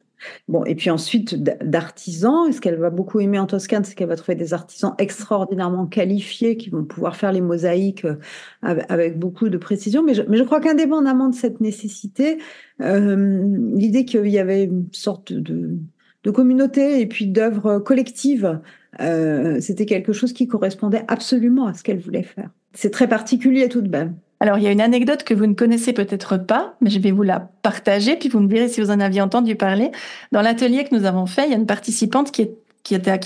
bon, 0.48 0.64
et 0.64 0.74
puis 0.74 0.90
ensuite 0.90 1.34
d'artisans. 1.34 2.48
Et 2.48 2.52
ce 2.52 2.60
qu'elle 2.60 2.78
va 2.78 2.90
beaucoup 2.90 3.20
aimer 3.20 3.38
en 3.38 3.46
Toscane, 3.46 3.84
c'est 3.84 3.94
qu'elle 3.94 4.08
va 4.08 4.16
trouver 4.16 4.36
des 4.36 4.54
artisans 4.54 4.94
extraordinairement 4.98 5.86
qualifiés 5.86 6.56
qui 6.56 6.70
vont 6.70 6.84
pouvoir 6.84 7.16
faire 7.16 7.32
les 7.32 7.40
mosaïques 7.40 8.04
euh, 8.04 8.16
avec 8.62 9.18
beaucoup 9.18 9.48
de 9.48 9.58
précision. 9.58 10.02
Mais 10.02 10.14
je, 10.14 10.22
mais 10.28 10.36
je 10.36 10.42
crois 10.42 10.60
qu'indépendamment 10.60 11.28
de 11.28 11.34
cette 11.34 11.60
nécessité, 11.60 12.38
euh, 12.80 13.42
l'idée 13.74 14.04
qu'il 14.04 14.28
y 14.28 14.38
avait 14.38 14.64
une 14.64 14.88
sorte 14.92 15.32
de, 15.32 15.78
de 16.24 16.30
communauté 16.30 17.00
et 17.00 17.06
puis 17.06 17.26
d'œuvres 17.26 17.78
collectives 17.78 18.60
euh, 19.00 19.61
c'était 19.61 19.87
quelque 19.87 20.12
chose 20.12 20.32
qui 20.32 20.46
correspondait 20.46 21.05
absolument 21.08 21.67
à 21.67 21.75
ce 21.75 21.82
qu'elle 21.82 21.99
voulait 21.99 22.23
faire. 22.23 22.50
C'est 22.73 22.91
très 22.91 23.08
particulier 23.08 23.69
tout 23.69 23.81
de 23.81 23.88
même. 23.88 24.14
Alors, 24.41 24.58
il 24.58 24.64
y 24.64 24.67
a 24.67 24.73
une 24.73 24.81
anecdote 24.81 25.25
que 25.25 25.32
vous 25.32 25.46
ne 25.46 25.55
connaissez 25.55 25.93
peut-être 25.93 26.37
pas, 26.37 26.75
mais 26.81 26.91
je 26.91 26.99
vais 26.99 27.12
vous 27.12 27.23
la 27.23 27.41
partager, 27.62 28.17
puis 28.17 28.29
vous 28.29 28.41
me 28.41 28.49
direz 28.49 28.69
si 28.69 28.81
vous 28.81 28.91
en 28.91 29.00
aviez 29.00 29.23
entendu 29.23 29.56
parler. 29.56 29.91
Dans 30.32 30.43
l'atelier 30.43 30.85
que 30.85 30.94
nous 30.94 31.06
avons 31.06 31.26
fait, 31.26 31.44
il 31.46 31.50
y 31.50 31.55
a 31.55 31.56
une 31.56 31.67
participante 31.67 32.31
qui, 32.31 32.50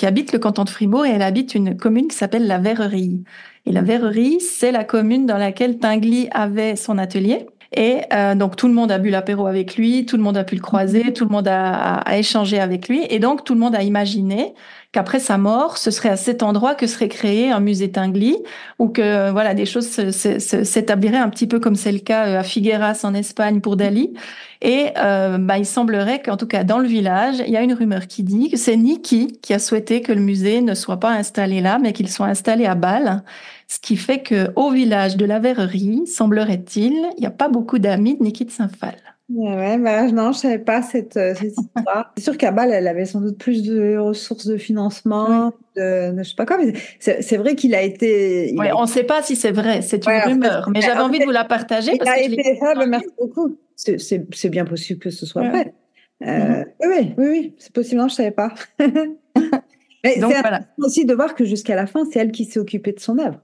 habite 0.04 0.32
le 0.32 0.38
canton 0.38 0.64
de 0.64 0.70
Fribourg 0.70 1.06
et 1.06 1.10
elle 1.10 1.22
habite 1.22 1.54
une 1.54 1.76
commune 1.76 2.08
qui 2.08 2.16
s'appelle 2.16 2.46
la 2.46 2.58
Verrerie. 2.58 3.24
Et 3.66 3.72
la 3.72 3.82
Verrerie, 3.82 4.40
c'est 4.40 4.70
la 4.70 4.84
commune 4.84 5.26
dans 5.26 5.38
laquelle 5.38 5.78
Tinguely 5.78 6.28
avait 6.30 6.76
son 6.76 6.98
atelier. 6.98 7.46
Et 7.72 8.00
euh, 8.14 8.34
donc 8.34 8.56
tout 8.56 8.66
le 8.66 8.72
monde 8.72 8.90
a 8.90 8.98
bu 8.98 9.10
l'apéro 9.10 9.46
avec 9.46 9.76
lui, 9.76 10.06
tout 10.06 10.16
le 10.16 10.22
monde 10.22 10.38
a 10.38 10.44
pu 10.44 10.54
le 10.54 10.62
croiser, 10.62 11.12
tout 11.12 11.24
le 11.24 11.30
monde 11.30 11.48
a, 11.48 11.96
a, 11.96 12.16
échangé 12.16 12.58
avec 12.58 12.88
lui, 12.88 13.06
et 13.10 13.18
donc 13.18 13.44
tout 13.44 13.52
le 13.52 13.60
monde 13.60 13.74
a 13.74 13.82
imaginé 13.82 14.54
qu'après 14.92 15.20
sa 15.20 15.36
mort, 15.36 15.76
ce 15.76 15.90
serait 15.90 16.08
à 16.08 16.16
cet 16.16 16.42
endroit 16.42 16.74
que 16.74 16.86
serait 16.86 17.08
créé 17.08 17.50
un 17.50 17.60
musée 17.60 17.90
Tinguely, 17.92 18.38
ou 18.78 18.88
que 18.88 19.30
voilà 19.30 19.52
des 19.52 19.66
choses 19.66 19.86
s'établiraient 19.88 21.18
un 21.18 21.28
petit 21.28 21.46
peu 21.46 21.60
comme 21.60 21.76
c'est 21.76 21.92
le 21.92 21.98
cas 21.98 22.26
euh, 22.26 22.40
à 22.40 22.42
Figueras 22.42 23.00
en 23.04 23.12
Espagne 23.12 23.60
pour 23.60 23.76
Dali. 23.76 24.14
Et 24.62 24.86
euh, 24.96 25.36
bah, 25.38 25.58
il 25.58 25.66
semblerait 25.66 26.22
qu'en 26.22 26.36
tout 26.36 26.46
cas 26.46 26.64
dans 26.64 26.78
le 26.78 26.88
village, 26.88 27.36
il 27.46 27.52
y 27.52 27.56
a 27.56 27.62
une 27.62 27.74
rumeur 27.74 28.06
qui 28.06 28.22
dit 28.22 28.50
que 28.50 28.56
c'est 28.56 28.76
Niki 28.76 29.38
qui 29.42 29.52
a 29.52 29.58
souhaité 29.58 30.00
que 30.00 30.12
le 30.12 30.20
musée 30.20 30.62
ne 30.62 30.74
soit 30.74 30.98
pas 30.98 31.10
installé 31.10 31.60
là, 31.60 31.78
mais 31.78 31.92
qu'il 31.92 32.08
soit 32.08 32.26
installé 32.26 32.64
à 32.64 32.74
Bâle. 32.74 33.22
Ce 33.70 33.78
qui 33.78 33.96
fait 33.96 34.20
que 34.20 34.50
au 34.56 34.70
village 34.70 35.16
de 35.18 35.26
la 35.26 35.38
Verrerie, 35.38 36.06
semblerait-il, 36.06 36.94
il 37.16 37.20
n'y 37.20 37.26
a 37.26 37.30
pas 37.30 37.48
beaucoup 37.48 37.78
d'amis 37.78 38.16
de 38.16 38.22
Niki 38.22 38.46
de 38.46 38.50
Saint-Phal. 38.50 38.96
Ouais, 39.30 39.76
bah, 39.76 40.10
non, 40.10 40.32
je 40.32 40.38
savais 40.38 40.58
pas 40.58 40.80
cette, 40.80 41.18
euh, 41.18 41.34
cette 41.34 41.52
histoire. 41.76 42.12
c'est 42.16 42.24
sûr 42.24 42.38
qu'à 42.38 42.50
Bâle, 42.50 42.72
elle 42.72 42.88
avait 42.88 43.04
sans 43.04 43.20
doute 43.20 43.36
plus 43.36 43.62
de 43.62 43.98
ressources 43.98 44.46
de 44.46 44.56
financement, 44.56 45.52
de, 45.76 46.12
de, 46.12 46.22
je 46.22 46.30
sais 46.30 46.34
pas 46.34 46.46
quoi, 46.46 46.56
mais 46.56 46.72
c'est 46.98 47.36
vrai 47.36 47.54
qu'il 47.54 47.74
a 47.74 47.82
été. 47.82 48.50
Il 48.50 48.72
on 48.74 48.82
ne 48.82 48.86
sait 48.86 49.04
pas 49.04 49.22
si 49.22 49.36
c'est 49.36 49.52
vrai, 49.52 49.82
c'est 49.82 50.06
une 50.06 50.18
rumeur, 50.24 50.70
mais 50.70 50.80
j'avais 50.80 51.00
envie 51.00 51.18
de 51.18 51.24
vous 51.24 51.30
la 51.30 51.44
partager. 51.44 51.92
Il 51.94 52.08
a 52.08 52.22
été 52.22 52.58
ah, 52.62 52.72
bah, 52.74 52.86
merci 52.86 53.08
beaucoup. 53.20 53.58
C'est 53.76 54.48
bien 54.48 54.64
possible 54.64 54.98
que 54.98 55.10
ce 55.10 55.26
soit 55.26 55.46
vrai. 55.46 55.74
Euh, 56.22 56.26
mm-hmm. 56.26 56.64
Oui, 56.80 57.14
oui, 57.18 57.26
oui, 57.28 57.54
c'est 57.58 57.72
possible. 57.72 58.00
Non, 58.00 58.08
je 58.08 58.14
savais 58.14 58.30
pas. 58.30 58.54
mais 58.78 60.14
c'est 60.14 60.20
voilà. 60.20 60.62
aussi 60.78 61.04
de 61.04 61.14
voir 61.14 61.34
que 61.34 61.44
jusqu'à 61.44 61.76
la 61.76 61.86
fin, 61.86 62.04
c'est 62.10 62.18
elle 62.18 62.32
qui 62.32 62.46
s'est 62.46 62.58
occupée 62.58 62.92
de 62.92 63.00
son 63.00 63.18
œuvre. 63.18 63.40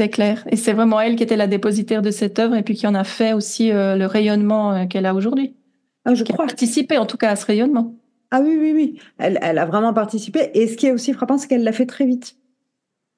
C'est 0.00 0.08
clair. 0.08 0.44
Et 0.50 0.56
c'est 0.56 0.72
vraiment 0.72 0.98
elle 0.98 1.14
qui 1.14 1.22
était 1.22 1.36
la 1.36 1.46
dépositaire 1.46 2.00
de 2.00 2.10
cette 2.10 2.38
œuvre 2.38 2.56
et 2.56 2.62
puis 2.62 2.74
qui 2.74 2.86
en 2.86 2.94
a 2.94 3.04
fait 3.04 3.34
aussi 3.34 3.70
euh, 3.70 3.96
le 3.96 4.06
rayonnement 4.06 4.72
euh, 4.72 4.86
qu'elle 4.86 5.04
a 5.04 5.12
aujourd'hui. 5.12 5.54
Ah, 6.06 6.14
je 6.14 6.24
qui 6.24 6.32
crois. 6.32 6.46
A 6.46 6.48
participé 6.48 6.96
en 6.96 7.04
tout 7.04 7.18
cas 7.18 7.28
à 7.28 7.36
ce 7.36 7.44
rayonnement. 7.44 7.94
Ah 8.30 8.40
oui, 8.40 8.56
oui, 8.58 8.72
oui. 8.74 8.98
Elle, 9.18 9.38
elle 9.42 9.58
a 9.58 9.66
vraiment 9.66 9.92
participé. 9.92 10.52
Et 10.54 10.68
ce 10.68 10.78
qui 10.78 10.86
est 10.86 10.92
aussi 10.92 11.12
frappant, 11.12 11.36
c'est 11.36 11.48
qu'elle 11.48 11.64
l'a 11.64 11.72
fait 11.72 11.84
très 11.84 12.06
vite. 12.06 12.36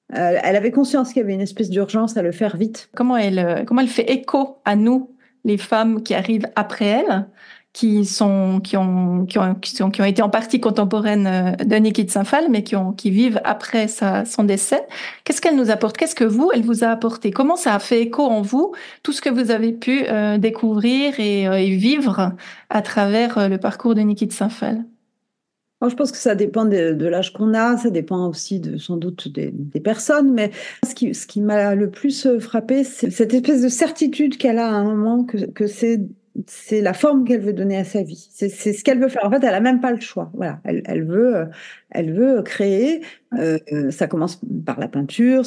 elle 0.08 0.56
avait 0.56 0.72
conscience 0.72 1.12
qu'il 1.12 1.18
y 1.18 1.24
avait 1.24 1.34
une 1.34 1.40
espèce 1.40 1.70
d'urgence 1.70 2.16
à 2.16 2.22
le 2.22 2.32
faire 2.32 2.56
vite. 2.56 2.90
Comment 2.96 3.16
elle, 3.16 3.64
comment 3.64 3.82
elle 3.82 3.86
fait 3.86 4.10
écho 4.10 4.56
à 4.64 4.74
nous, 4.74 5.14
les 5.44 5.58
femmes 5.58 6.02
qui 6.02 6.14
arrivent 6.14 6.48
après 6.56 6.86
elle 6.86 7.28
qui 7.72 8.04
sont 8.04 8.60
qui 8.60 8.76
ont 8.76 9.24
qui 9.24 9.38
ont 9.38 9.54
qui, 9.54 9.82
ont 9.82 10.04
été 10.04 10.20
en 10.20 10.28
partie 10.28 10.60
contemporaines 10.60 11.26
euh, 11.26 11.64
de 11.64 11.74
Niki 11.76 12.04
de 12.04 12.10
Saint-Phal, 12.10 12.46
mais 12.50 12.62
qui 12.62 12.76
ont 12.76 12.92
qui 12.92 13.10
vivent 13.10 13.40
après 13.44 13.88
sa, 13.88 14.24
son 14.24 14.44
décès. 14.44 14.86
Qu'est-ce 15.24 15.40
qu'elle 15.40 15.56
nous 15.56 15.70
apporte? 15.70 15.96
Qu'est-ce 15.96 16.14
que 16.14 16.24
vous, 16.24 16.50
elle 16.52 16.64
vous 16.64 16.84
a 16.84 16.88
apporté? 16.88 17.30
Comment 17.30 17.56
ça 17.56 17.74
a 17.74 17.78
fait 17.78 18.02
écho 18.02 18.24
en 18.24 18.42
vous 18.42 18.72
tout 19.02 19.12
ce 19.12 19.22
que 19.22 19.30
vous 19.30 19.50
avez 19.50 19.72
pu 19.72 20.04
euh, 20.08 20.36
découvrir 20.36 21.18
et, 21.18 21.48
euh, 21.48 21.54
et, 21.54 21.70
vivre 21.76 22.32
à 22.68 22.82
travers 22.82 23.48
le 23.48 23.56
parcours 23.56 23.94
de 23.94 24.00
Niki 24.00 24.26
de 24.26 24.32
Saint-Phal 24.32 24.84
je 25.88 25.96
pense 25.96 26.12
que 26.12 26.18
ça 26.18 26.36
dépend 26.36 26.64
de, 26.64 26.92
de 26.92 27.06
l'âge 27.06 27.32
qu'on 27.32 27.54
a, 27.54 27.76
ça 27.76 27.90
dépend 27.90 28.28
aussi 28.28 28.60
de, 28.60 28.76
sans 28.78 28.96
doute 28.96 29.26
des, 29.26 29.50
des 29.50 29.80
personnes, 29.80 30.32
mais 30.32 30.52
ce 30.88 30.94
qui, 30.94 31.12
ce 31.12 31.26
qui 31.26 31.40
m'a 31.40 31.74
le 31.74 31.90
plus 31.90 32.38
frappé, 32.38 32.84
c'est 32.84 33.10
cette 33.10 33.34
espèce 33.34 33.62
de 33.62 33.68
certitude 33.68 34.36
qu'elle 34.36 34.60
a 34.60 34.68
à 34.68 34.74
un 34.74 34.84
moment 34.84 35.24
que, 35.24 35.38
que 35.38 35.66
c'est 35.66 36.00
c'est 36.46 36.80
la 36.80 36.94
forme 36.94 37.24
qu'elle 37.24 37.40
veut 37.40 37.52
donner 37.52 37.76
à 37.76 37.84
sa 37.84 38.02
vie. 38.02 38.28
C'est 38.32 38.48
ce 38.48 38.84
qu'elle 38.84 38.98
veut 38.98 39.08
faire. 39.08 39.24
En 39.24 39.30
fait, 39.30 39.44
elle 39.44 39.54
a 39.54 39.60
même 39.60 39.80
pas 39.80 39.92
le 39.92 40.00
choix. 40.00 40.30
Voilà, 40.34 40.60
elle, 40.64 41.04
veut, 41.04 41.48
elle 41.90 42.12
veut 42.12 42.42
créer. 42.42 43.02
Euh, 43.38 43.58
ça 43.90 44.06
commence 44.06 44.40
par 44.64 44.80
la 44.80 44.88
peinture. 44.88 45.42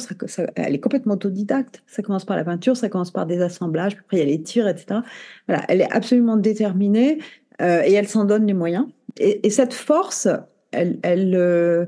Elle 0.54 0.74
est 0.74 0.80
complètement 0.80 1.14
autodidacte. 1.14 1.82
Ça 1.86 2.02
commence 2.02 2.24
par 2.24 2.36
la 2.36 2.44
peinture. 2.44 2.76
Ça 2.76 2.88
commence 2.88 3.10
par 3.10 3.26
des 3.26 3.40
assemblages. 3.40 3.96
Après, 3.98 4.18
il 4.18 4.20
y 4.20 4.22
a 4.22 4.26
les 4.26 4.42
tirs, 4.42 4.68
etc. 4.68 5.00
Voilà, 5.48 5.64
elle 5.68 5.80
est 5.80 5.92
absolument 5.92 6.36
déterminée 6.36 7.18
euh, 7.60 7.82
et 7.84 7.92
elle 7.92 8.08
s'en 8.08 8.24
donne 8.24 8.46
les 8.46 8.54
moyens. 8.54 8.86
Et, 9.18 9.46
et 9.46 9.50
cette 9.50 9.74
force, 9.74 10.28
elle, 10.72 11.34
euh, 11.34 11.86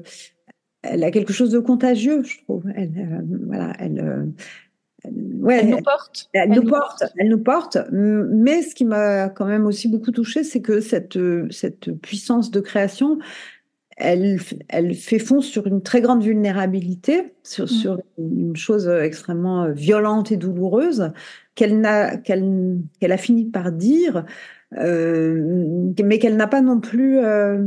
a 0.82 1.10
quelque 1.10 1.32
chose 1.32 1.50
de 1.50 1.58
contagieux, 1.58 2.22
je 2.24 2.38
trouve. 2.42 2.66
Euh, 2.66 2.86
voilà, 3.46 3.72
elle 3.78 4.32
Ouais, 5.04 5.60
elle 5.60 5.70
nous 5.70 5.82
porte. 5.82 6.28
Elle, 6.32 6.50
nous 6.50 6.64
porte, 6.64 7.04
elle 7.16 7.28
nous 7.28 7.38
porte. 7.38 7.78
Mais 7.90 8.62
ce 8.62 8.74
qui 8.74 8.84
m'a 8.84 9.28
quand 9.28 9.46
même 9.46 9.66
aussi 9.66 9.88
beaucoup 9.88 10.10
touchée, 10.10 10.42
c'est 10.44 10.60
que 10.60 10.80
cette, 10.80 11.18
cette 11.50 11.92
puissance 12.00 12.50
de 12.50 12.60
création, 12.60 13.18
elle, 13.96 14.38
elle 14.68 14.94
fait 14.94 15.18
fond 15.18 15.40
sur 15.40 15.66
une 15.66 15.82
très 15.82 16.00
grande 16.00 16.22
vulnérabilité, 16.22 17.34
sur, 17.42 17.64
mm. 17.64 17.68
sur 17.68 18.00
une 18.18 18.56
chose 18.56 18.88
extrêmement 18.88 19.70
violente 19.70 20.32
et 20.32 20.36
douloureuse 20.36 21.12
qu'elle 21.54 21.80
n'a 21.80 22.16
qu'elle 22.16 22.78
qu'elle 23.00 23.12
a 23.12 23.16
fini 23.16 23.44
par 23.44 23.72
dire, 23.72 24.24
euh, 24.76 25.92
mais 26.02 26.18
qu'elle 26.18 26.36
n'a 26.36 26.46
pas 26.46 26.60
non 26.60 26.80
plus 26.80 27.18
euh, 27.18 27.64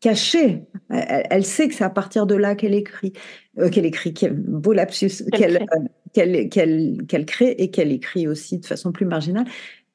cachée. 0.00 0.64
Elle, 0.90 1.44
sait 1.44 1.68
que 1.68 1.74
c'est 1.74 1.84
à 1.84 1.90
partir 1.90 2.26
de 2.26 2.34
là 2.34 2.54
qu'elle 2.54 2.74
écrit, 2.74 3.12
euh, 3.58 3.68
qu'elle 3.68 3.86
écrit, 3.86 4.14
qu'elle 4.14 4.34
beau 4.34 4.72
lapsus, 4.72 5.24
qu'elle 5.32 5.66
qu'elle 6.12 7.06
qu'elle 7.06 7.26
crée 7.26 7.50
et 7.58 7.70
qu'elle 7.70 7.92
écrit 7.92 8.28
aussi 8.28 8.58
de 8.58 8.66
façon 8.66 8.92
plus 8.92 9.06
marginale. 9.06 9.46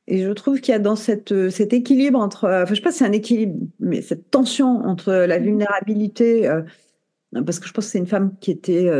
Et 0.07 0.21
je 0.21 0.31
trouve 0.31 0.59
qu'il 0.59 0.73
y 0.73 0.75
a 0.75 0.79
dans 0.79 0.97
cette, 0.97 1.31
euh, 1.31 1.49
cet 1.49 1.71
équilibre 1.71 2.19
entre, 2.19 2.49
enfin, 2.49 2.65
je 2.69 2.75
sais 2.75 2.81
pas 2.81 2.91
si 2.91 2.99
c'est 2.99 3.05
un 3.05 3.13
équilibre, 3.13 3.55
mais 3.79 4.01
cette 4.01 4.29
tension 4.29 4.81
entre 4.85 5.13
la 5.13 5.39
mmh 5.39 5.43
vulnérabilité, 5.43 6.47
euh, 6.47 6.61
parce 7.45 7.59
que 7.59 7.67
je 7.67 7.73
pense 7.73 7.85
que 7.85 7.91
c'est 7.91 7.99
une 7.99 8.07
femme 8.07 8.35
qui 8.41 8.51
était, 8.51 8.91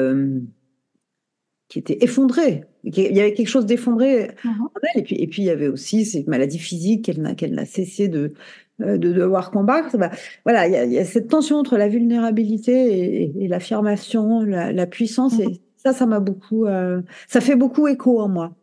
qui 1.68 1.80
était 1.80 1.98
effondrée. 2.02 2.64
Il 2.86 2.98
y 2.98 3.20
avait 3.20 3.34
quelque 3.34 3.50
chose 3.50 3.66
d'effondré 3.66 4.32
mmh 4.44 4.50
en 4.62 4.70
elle. 4.82 5.02
Et 5.02 5.04
puis, 5.04 5.16
et 5.18 5.28
puis, 5.28 5.42
il 5.42 5.46
y 5.46 5.50
avait 5.50 5.68
aussi 5.68 6.06
cette 6.06 6.28
maladie 6.28 6.58
physique 6.58 7.06
qu'elle 7.06 7.22
n'a, 7.22 7.36
qu'elle 7.36 7.54
n'a 7.54 7.66
cessé 7.66 8.08
de, 8.08 8.20
euh, 8.20 8.34
de 8.84 9.14
devoir 9.14 9.52
combattre. 9.52 9.98
Bah, 9.98 10.12
voilà, 10.46 10.68
il 10.68 10.92
y, 10.92 11.00
a 11.00 11.06
cette 11.06 11.30
tension 11.30 11.58
entre 11.58 11.78
la 11.78 11.88
vulnérabilité 11.88 13.32
et, 13.38 13.48
l'affirmation, 13.48 14.42
la, 14.42 14.88
puissance. 14.88 15.40
Et 15.40 15.62
ça, 15.78 15.94
ça 15.94 16.06
m'a 16.06 16.20
beaucoup, 16.20 16.66
euh, 16.66 17.02
ça 17.28 17.42
fait 17.42 17.56
beaucoup 17.56 17.88
écho 17.88 18.22
en 18.22 18.30
moi. 18.30 18.54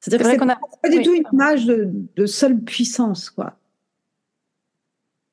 C'est-à-dire 0.00 0.26
que 0.26 0.32
c'est 0.32 0.38
pas 0.38 0.88
du 0.88 1.02
tout 1.02 1.14
une 1.14 1.24
image 1.32 1.66
de, 1.66 2.26
seule 2.26 2.60
puissance, 2.60 3.30
quoi. 3.30 3.54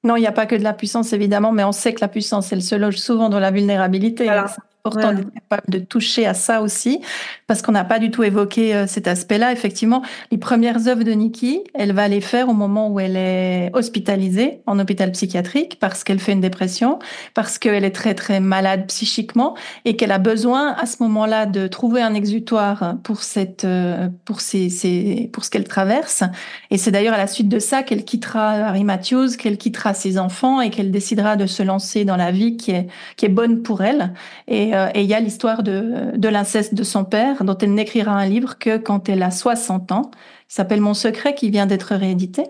Non, 0.05 0.17
il 0.17 0.19
n'y 0.19 0.27
a 0.27 0.33
pas 0.33 0.45
que 0.45 0.55
de 0.55 0.63
la 0.63 0.73
puissance, 0.73 1.13
évidemment, 1.13 1.53
mais 1.53 1.63
on 1.63 1.71
sait 1.71 1.93
que 1.93 2.01
la 2.01 2.09
puissance, 2.09 2.51
elle 2.51 2.61
se 2.61 2.75
loge 2.75 2.97
souvent 2.97 3.29
dans 3.29 3.39
la 3.39 3.51
vulnérabilité. 3.51 4.25
Voilà 4.25 4.47
important 4.85 5.13
d'être 5.13 5.33
capable 5.33 5.69
de 5.69 5.79
toucher 5.79 6.25
à 6.25 6.33
ça 6.33 6.61
aussi, 6.61 6.99
parce 7.47 7.61
qu'on 7.61 7.71
n'a 7.71 7.85
pas 7.85 7.99
du 7.99 8.11
tout 8.11 8.23
évoqué 8.23 8.75
euh, 8.75 8.85
cet 8.85 9.07
aspect-là. 9.07 9.53
Effectivement, 9.53 10.01
les 10.29 10.37
premières 10.37 10.87
œuvres 10.87 11.03
de 11.03 11.11
Nikki, 11.11 11.61
elle 11.73 11.93
va 11.93 12.09
les 12.09 12.19
faire 12.19 12.49
au 12.49 12.53
moment 12.53 12.89
où 12.89 12.99
elle 12.99 13.15
est 13.15 13.71
hospitalisée 13.73 14.61
en 14.65 14.79
hôpital 14.79 15.11
psychiatrique, 15.11 15.77
parce 15.79 16.03
qu'elle 16.03 16.19
fait 16.19 16.33
une 16.33 16.41
dépression, 16.41 16.99
parce 17.33 17.59
qu'elle 17.59 17.85
est 17.85 17.95
très 17.95 18.13
très 18.13 18.41
malade 18.41 18.85
psychiquement, 18.87 19.55
et 19.85 19.95
qu'elle 19.95 20.11
a 20.11 20.17
besoin 20.19 20.73
à 20.73 20.85
ce 20.85 21.01
moment-là 21.03 21.45
de 21.45 21.67
trouver 21.67 22.01
un 22.01 22.13
exutoire 22.13 22.95
pour 23.03 23.23
cette 23.23 23.63
euh, 23.63 24.09
pour 24.25 24.41
ces, 24.41 25.29
pour 25.31 25.45
ce 25.45 25.49
qu'elle 25.49 25.67
traverse. 25.67 26.23
Et 26.71 26.77
c'est 26.77 26.91
d'ailleurs 26.91 27.13
à 27.13 27.17
la 27.17 27.27
suite 27.27 27.47
de 27.47 27.59
ça 27.59 27.83
qu'elle 27.83 28.03
quittera 28.03 28.49
Harry 28.49 28.83
Matthews, 28.83 29.37
qu'elle 29.37 29.57
quittera 29.57 29.93
ses 29.93 30.17
enfants 30.17 30.59
et 30.59 30.69
qu'elle 30.69 30.91
décidera 30.91 31.37
de 31.37 31.45
se 31.45 31.63
lancer 31.63 32.03
dans 32.03 32.17
la 32.17 32.31
vie 32.31 32.57
qui 32.57 32.71
est 32.71 32.87
qui 33.15 33.25
est 33.25 33.29
bonne 33.29 33.61
pour 33.61 33.81
elle. 33.81 34.13
Et 34.49 34.72
et 34.73 35.01
il 35.01 35.07
y 35.07 35.13
a 35.13 35.19
l'histoire 35.19 35.63
de, 35.63 36.27
l'inceste 36.27 36.73
de 36.73 36.83
son 36.83 37.05
père, 37.05 37.43
dont 37.43 37.57
elle 37.57 37.73
n'écrira 37.73 38.11
un 38.13 38.25
livre 38.25 38.57
que 38.57 38.77
quand 38.77 39.09
elle 39.09 39.23
a 39.23 39.31
60 39.31 39.91
ans. 39.91 40.11
Il 40.49 40.53
s'appelle 40.53 40.81
Mon 40.81 40.93
secret, 40.93 41.35
qui 41.35 41.49
vient 41.49 41.65
d'être 41.65 41.95
réédité. 41.95 42.43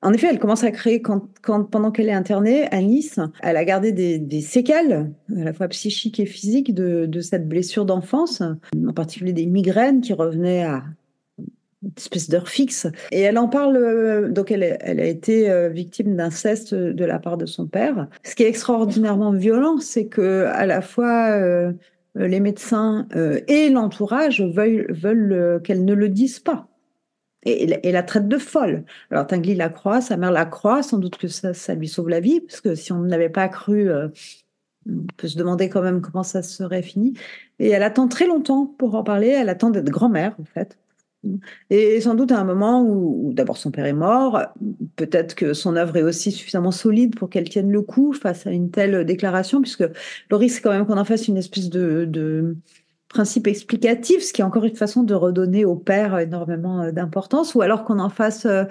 En 0.00 0.12
effet, 0.12 0.28
elle 0.30 0.38
commence 0.38 0.62
à 0.64 0.70
créer 0.70 1.02
quand, 1.02 1.28
pendant 1.42 1.90
qu'elle 1.90 2.08
est 2.08 2.12
internée 2.12 2.68
à 2.70 2.80
Nice. 2.80 3.18
Elle 3.42 3.56
a 3.56 3.64
gardé 3.64 3.92
des, 3.92 4.40
séquelles, 4.40 5.10
à 5.36 5.44
la 5.44 5.52
fois 5.52 5.68
psychiques 5.68 6.20
et 6.20 6.26
physiques, 6.26 6.72
de 6.74 7.20
cette 7.20 7.48
blessure 7.48 7.84
d'enfance, 7.84 8.42
en 8.42 8.92
particulier 8.92 9.32
des 9.32 9.46
migraines 9.46 10.00
qui 10.00 10.12
revenaient 10.12 10.62
à, 10.62 10.84
une 11.82 11.92
espèce 11.96 12.28
d'heure 12.28 12.48
fixe. 12.48 12.86
Et 13.12 13.20
elle 13.20 13.38
en 13.38 13.48
parle, 13.48 13.76
euh, 13.76 14.28
donc 14.28 14.50
elle, 14.50 14.78
elle 14.80 15.00
a 15.00 15.06
été 15.06 15.50
euh, 15.50 15.68
victime 15.68 16.16
d'inceste 16.16 16.74
de 16.74 17.04
la 17.04 17.18
part 17.18 17.36
de 17.36 17.46
son 17.46 17.66
père. 17.66 18.08
Ce 18.24 18.34
qui 18.34 18.42
est 18.42 18.48
extraordinairement 18.48 19.32
violent, 19.32 19.78
c'est 19.78 20.06
que 20.06 20.46
à 20.46 20.66
la 20.66 20.80
fois 20.80 21.30
euh, 21.30 21.72
les 22.14 22.40
médecins 22.40 23.06
et 23.46 23.70
l'entourage 23.70 24.42
veulent, 24.42 24.86
veulent 24.90 25.60
qu'elle 25.62 25.84
ne 25.84 25.94
le 25.94 26.08
dise 26.08 26.40
pas. 26.40 26.68
Et, 27.44 27.92
la 27.92 28.02
traite 28.02 28.26
de 28.26 28.38
folle. 28.38 28.84
Alors 29.10 29.26
Tinguely 29.26 29.54
la 29.54 29.68
croit, 29.68 30.00
sa 30.00 30.16
mère 30.16 30.32
la 30.32 30.44
croit, 30.44 30.82
sans 30.82 30.98
doute 30.98 31.16
que 31.16 31.28
ça, 31.28 31.54
ça 31.54 31.74
lui 31.74 31.86
sauve 31.86 32.08
la 32.08 32.18
vie, 32.18 32.40
parce 32.40 32.60
que 32.60 32.74
si 32.74 32.92
on 32.92 32.98
n'avait 32.98 33.28
pas 33.28 33.48
cru, 33.48 33.88
on 33.92 35.06
peut 35.16 35.28
se 35.28 35.38
demander 35.38 35.68
quand 35.68 35.80
même 35.80 36.00
comment 36.00 36.24
ça 36.24 36.42
serait 36.42 36.82
fini. 36.82 37.14
Et 37.60 37.68
elle 37.70 37.84
attend 37.84 38.08
très 38.08 38.26
longtemps 38.26 38.66
pour 38.66 38.96
en 38.96 39.04
parler, 39.04 39.28
elle 39.28 39.48
attend 39.48 39.70
d'être 39.70 39.90
grand-mère, 39.90 40.34
en 40.40 40.44
fait. 40.44 40.76
Et 41.70 42.00
sans 42.00 42.14
doute 42.14 42.30
à 42.32 42.38
un 42.38 42.44
moment 42.44 42.82
où, 42.82 43.32
d'abord 43.32 43.56
son 43.56 43.70
père 43.70 43.86
est 43.86 43.92
mort, 43.92 44.40
peut-être 44.96 45.34
que 45.34 45.52
son 45.52 45.76
œuvre 45.76 45.96
est 45.96 46.02
aussi 46.02 46.30
suffisamment 46.30 46.70
solide 46.70 47.16
pour 47.16 47.28
qu'elle 47.28 47.48
tienne 47.48 47.70
le 47.70 47.82
coup 47.82 48.12
face 48.12 48.46
à 48.46 48.50
une 48.50 48.70
telle 48.70 49.04
déclaration, 49.04 49.60
puisque 49.60 49.84
le 50.30 50.36
risque 50.36 50.62
quand 50.62 50.70
même 50.70 50.86
qu'on 50.86 50.96
en 50.96 51.04
fasse 51.04 51.28
une 51.28 51.36
espèce 51.36 51.70
de, 51.70 52.56
principe 53.08 53.46
explicatif, 53.46 54.22
ce 54.22 54.34
qui 54.34 54.42
est 54.42 54.44
encore 54.44 54.64
une 54.64 54.76
façon 54.76 55.02
de 55.02 55.14
redonner 55.14 55.64
au 55.64 55.76
père 55.76 56.18
énormément 56.18 56.82
euh, 56.82 56.92
d'importance, 56.92 57.54
ou 57.54 57.62
alors 57.62 57.84
qu'on 57.84 58.00
en 58.00 58.10
fasse, 58.10 58.44
euh, 58.44 58.64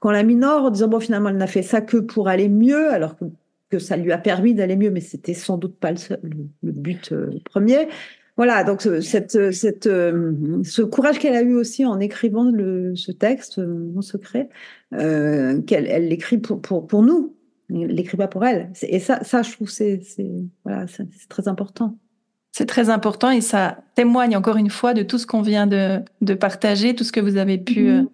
qu'on 0.00 0.10
la 0.10 0.24
minore 0.24 0.64
en 0.64 0.70
disant 0.70 0.88
bon 0.88 0.98
finalement 0.98 1.28
elle 1.28 1.36
n'a 1.36 1.46
fait 1.46 1.62
ça 1.62 1.80
que 1.80 1.98
pour 1.98 2.26
aller 2.26 2.48
mieux, 2.48 2.90
alors 2.90 3.16
que, 3.16 3.78
ça 3.78 3.96
lui 3.96 4.12
a 4.12 4.18
permis 4.18 4.54
d'aller 4.54 4.76
mieux, 4.76 4.90
mais 4.90 5.00
c'était 5.00 5.34
sans 5.34 5.58
doute 5.58 5.76
pas 5.76 5.90
le, 5.92 5.98
but 6.62 7.10
euh, 7.12 7.30
premier. 7.44 7.88
Voilà, 8.36 8.64
donc 8.64 8.82
cette, 9.00 9.52
cette, 9.52 9.86
euh, 9.86 10.32
ce 10.64 10.82
courage 10.82 11.20
qu'elle 11.20 11.36
a 11.36 11.42
eu 11.42 11.54
aussi 11.54 11.86
en 11.86 12.00
écrivant 12.00 12.44
le, 12.44 12.96
ce 12.96 13.12
texte, 13.12 13.58
Mon 13.58 14.02
secret, 14.02 14.48
euh, 14.92 15.62
qu'elle 15.62 15.86
elle 15.86 16.08
l'écrit 16.08 16.38
pour, 16.38 16.60
pour, 16.60 16.86
pour 16.86 17.02
nous, 17.02 17.36
elle 17.70 17.86
l'écrit 17.86 18.16
pas 18.16 18.26
pour 18.26 18.44
elle. 18.44 18.72
Et 18.82 18.98
ça, 18.98 19.22
ça 19.22 19.42
je 19.42 19.52
trouve, 19.52 19.70
c'est 19.70 20.00
voilà, 20.64 20.86
c'est 20.88 21.06
très 21.28 21.46
important. 21.46 21.96
C'est 22.50 22.66
très 22.66 22.90
important 22.90 23.30
et 23.30 23.40
ça 23.40 23.78
témoigne 23.94 24.36
encore 24.36 24.56
une 24.56 24.70
fois 24.70 24.94
de 24.94 25.02
tout 25.02 25.18
ce 25.18 25.26
qu'on 25.26 25.42
vient 25.42 25.66
de, 25.66 26.00
de, 26.20 26.34
partager, 26.34 26.94
tout 26.94 27.02
ce 27.02 27.10
que 27.10 27.20
vous 27.20 27.36
avez 27.36 27.58
pu 27.58 27.88
mm-hmm. 27.88 28.06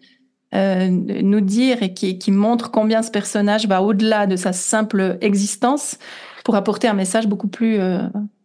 euh, 0.54 0.88
nous 1.22 1.42
dire 1.42 1.82
et 1.82 1.92
qui, 1.92 2.18
qui 2.18 2.30
montre 2.30 2.70
combien 2.70 3.02
ce 3.02 3.10
personnage 3.10 3.66
va 3.68 3.82
au-delà 3.82 4.26
de 4.26 4.36
sa 4.36 4.52
simple 4.54 5.18
existence 5.20 5.98
pour 6.42 6.56
apporter 6.56 6.88
un 6.88 6.94
message 6.94 7.26
beaucoup 7.26 7.48
plus 7.48 7.78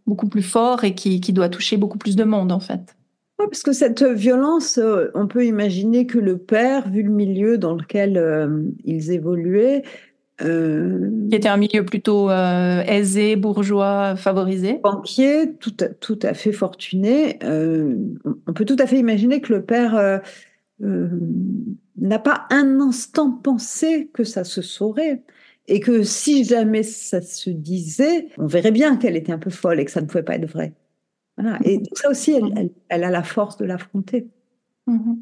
beaucoup 0.07 0.27
plus 0.27 0.43
fort 0.43 0.83
et 0.83 0.93
qui, 0.93 1.21
qui 1.21 1.33
doit 1.33 1.49
toucher 1.49 1.77
beaucoup 1.77 1.97
plus 1.97 2.15
de 2.15 2.23
monde 2.23 2.51
en 2.51 2.59
fait. 2.59 2.95
Oui, 3.39 3.47
parce 3.49 3.63
que 3.63 3.73
cette 3.73 4.03
violence, 4.03 4.77
euh, 4.77 5.11
on 5.13 5.27
peut 5.27 5.45
imaginer 5.45 6.05
que 6.07 6.17
le 6.17 6.37
père, 6.37 6.89
vu 6.89 7.03
le 7.03 7.11
milieu 7.11 7.57
dans 7.57 7.73
lequel 7.73 8.17
euh, 8.17 8.63
ils 8.85 9.11
évoluaient, 9.11 9.83
euh, 10.41 11.09
qui 11.29 11.35
était 11.35 11.49
un 11.49 11.57
milieu 11.57 11.83
plutôt 11.83 12.29
aisé, 12.29 13.35
bourgeois, 13.35 14.15
favorisé. 14.15 14.79
Banquier, 14.83 15.53
tout 15.59 15.75
à, 15.79 15.87
tout 15.87 16.19
à 16.21 16.33
fait 16.33 16.51
fortuné. 16.51 17.39
on 17.43 18.53
peut 18.53 18.65
tout 18.65 18.75
à 18.79 18.85
fait 18.85 18.97
imaginer 18.97 19.39
que 19.39 19.53
le 19.53 19.63
père 19.63 20.21
n'a 20.81 22.19
pas 22.19 22.45
un 22.49 22.81
instant 22.81 23.31
pensé 23.31 24.09
que 24.13 24.25
ça 24.25 24.43
se 24.43 24.61
saurait 24.61 25.23
et 25.67 25.79
que 25.79 26.03
si 26.03 26.43
jamais 26.43 26.83
ça 26.83 27.21
se 27.21 27.49
disait, 27.49 28.29
on 28.37 28.45
verrait 28.45 28.71
bien 28.71 28.97
qu'elle 28.97 29.15
était 29.15 29.31
un 29.31 29.39
peu 29.39 29.49
folle 29.49 29.79
et 29.79 29.85
que 29.85 29.91
ça 29.91 30.01
ne 30.01 30.05
pouvait 30.05 30.23
pas 30.23 30.35
être 30.35 30.49
vrai. 30.49 30.73
Voilà. 31.37 31.59
Et 31.63 31.81
ça 31.93 32.09
aussi, 32.09 32.31
elle, 32.31 32.69
elle, 32.89 33.03
a 33.03 33.09
la 33.09 33.23
force 33.23 33.57
de 33.57 33.65
l'affronter. 33.65 34.27
Mhm. 34.87 35.17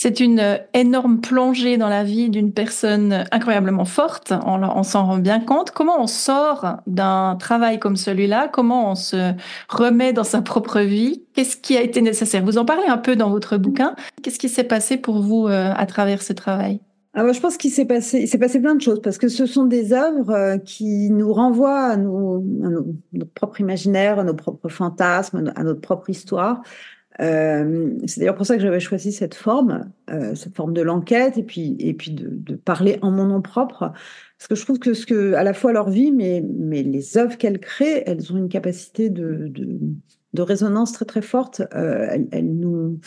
C'est 0.00 0.20
une 0.20 0.38
euh, 0.38 0.58
énorme 0.74 1.20
plongée 1.20 1.76
dans 1.76 1.88
la 1.88 2.04
vie 2.04 2.30
d'une 2.30 2.52
personne 2.52 3.24
incroyablement 3.32 3.84
forte, 3.84 4.32
on, 4.46 4.82
s'en 4.84 5.06
rend 5.06 5.18
bien 5.18 5.40
compte. 5.40 5.72
Comment 5.72 6.00
on 6.00 6.06
sort 6.06 6.76
d'un 6.86 7.34
travail 7.34 7.80
comme 7.80 7.96
celui-là? 7.96 8.46
Comment 8.46 8.92
on 8.92 8.94
se 8.94 9.32
remet 9.68 10.12
dans 10.12 10.22
sa 10.22 10.40
propre 10.40 10.78
vie? 10.82 11.24
Qu'est-ce 11.34 11.56
qui 11.56 11.76
a 11.76 11.82
été 11.82 12.00
nécessaire? 12.00 12.44
Vous 12.44 12.58
en 12.58 12.64
parlez 12.64 12.86
un 12.86 12.98
peu 12.98 13.16
dans 13.16 13.28
votre 13.28 13.56
bouquin. 13.56 13.96
Qu'est-ce 14.22 14.38
qui 14.38 14.48
s'est 14.48 14.62
passé 14.62 14.98
pour 14.98 15.20
vous 15.20 15.48
euh, 15.48 15.72
à 15.76 15.84
travers 15.86 16.22
ce 16.22 16.32
travail? 16.32 16.80
Ah 17.14 17.32
je 17.32 17.40
pense 17.40 17.56
qu'il 17.56 17.70
s'est 17.70 17.86
passé, 17.86 18.20
il 18.20 18.28
s'est 18.28 18.38
passé 18.38 18.60
plein 18.60 18.74
de 18.74 18.82
choses 18.82 19.00
parce 19.02 19.18
que 19.18 19.28
ce 19.28 19.46
sont 19.46 19.64
des 19.64 19.92
œuvres 19.92 20.30
euh, 20.30 20.58
qui 20.58 21.10
nous 21.10 21.32
renvoient 21.32 21.86
à, 21.86 21.96
nos, 21.96 22.42
notre 23.12 23.32
propre 23.32 23.60
imaginaire, 23.60 24.18
à 24.18 24.24
nos 24.24 24.34
propres 24.34 24.68
fantasmes, 24.68 25.52
à 25.56 25.64
notre 25.64 25.80
propre 25.80 26.10
histoire. 26.10 26.62
Euh, 27.20 27.90
c'est 28.06 28.20
d'ailleurs 28.20 28.36
pour 28.36 28.46
ça 28.46 28.54
que 28.56 28.62
j'avais 28.62 28.78
choisi 28.78 29.10
cette 29.10 29.34
forme, 29.34 29.90
euh, 30.10 30.34
cette 30.34 30.54
forme 30.54 30.72
de 30.72 30.82
l'enquête, 30.82 31.36
et 31.36 31.42
puis, 31.42 31.76
et 31.80 31.94
puis 31.94 32.12
de, 32.12 32.28
de, 32.30 32.54
parler 32.54 32.98
en 33.02 33.10
mon 33.10 33.24
nom 33.24 33.42
propre, 33.42 33.92
parce 34.38 34.48
que 34.48 34.54
je 34.54 34.62
trouve 34.64 34.78
que, 34.78 34.94
ce 34.94 35.04
que 35.04 35.32
à 35.32 35.42
la 35.42 35.52
fois 35.52 35.72
leur 35.72 35.90
vie, 35.90 36.12
mais, 36.12 36.44
mais 36.46 36.84
les 36.84 37.18
œuvres 37.18 37.36
qu'elles 37.36 37.58
créent, 37.58 38.04
elles 38.06 38.32
ont 38.32 38.36
une 38.36 38.48
capacité 38.48 39.10
de, 39.10 39.48
de, 39.48 39.80
de 40.34 40.42
résonance 40.42 40.92
très 40.92 41.04
très 41.04 41.22
forte. 41.22 41.62
Euh, 41.74 42.06
elles, 42.10 42.28
elles, 42.32 42.56
nous, 42.56 43.00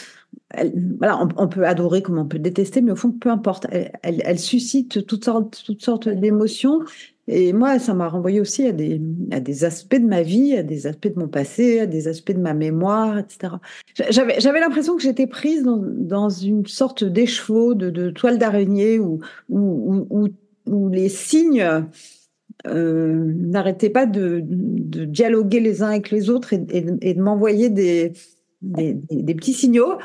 voilà, 0.97 1.27
on, 1.37 1.47
peut 1.47 1.65
adorer 1.65 2.01
comme 2.01 2.17
on 2.17 2.25
peut 2.25 2.39
détester, 2.39 2.81
mais 2.81 2.91
au 2.91 2.95
fond, 2.95 3.11
peu 3.11 3.29
importe. 3.29 3.67
Elles, 3.71 3.91
elles 4.03 4.39
suscitent 4.39 5.05
toutes 5.05 5.25
sortes, 5.25 5.63
toutes 5.65 5.83
sortes 5.83 6.09
d'émotions 6.09 6.81
et 7.27 7.53
moi, 7.53 7.79
ça 7.79 7.93
m'a 7.93 8.09
renvoyé 8.09 8.41
aussi 8.41 8.65
à 8.65 8.71
des, 8.71 8.99
à 9.31 9.39
des 9.39 9.63
aspects 9.63 9.95
de 9.95 10.05
ma 10.05 10.21
vie, 10.21 10.55
à 10.55 10.63
des 10.63 10.87
aspects 10.87 11.07
de 11.07 11.17
mon 11.17 11.27
passé, 11.27 11.79
à 11.79 11.85
des 11.85 12.07
aspects 12.07 12.33
de 12.33 12.39
ma 12.39 12.53
mémoire, 12.53 13.19
etc. 13.19 13.53
J'avais, 14.09 14.39
j'avais 14.39 14.59
l'impression 14.59 14.97
que 14.97 15.01
j'étais 15.01 15.27
prise 15.27 15.63
dans, 15.63 15.77
dans 15.77 16.29
une 16.29 16.65
sorte 16.65 17.03
d'écheveau, 17.03 17.73
de, 17.73 17.89
de 17.89 18.09
toile 18.09 18.37
d'araignée 18.37 18.99
où, 18.99 19.19
où, 19.49 20.07
où, 20.09 20.27
où, 20.65 20.89
les 20.89 21.09
signes 21.09 21.85
euh, 22.68 23.34
n'arrêtaient 23.36 23.89
pas 23.89 24.06
de, 24.06 24.41
de, 24.44 25.06
dialoguer 25.06 25.60
les 25.60 25.84
uns 25.84 25.89
avec 25.89 26.12
les 26.12 26.30
autres 26.30 26.53
et, 26.53 26.63
et 27.01 27.13
de 27.13 27.22
m'envoyer 27.22 27.70
des, 27.70 28.13
des, 28.62 29.36
petits 29.36 29.53
signaux. 29.53 29.98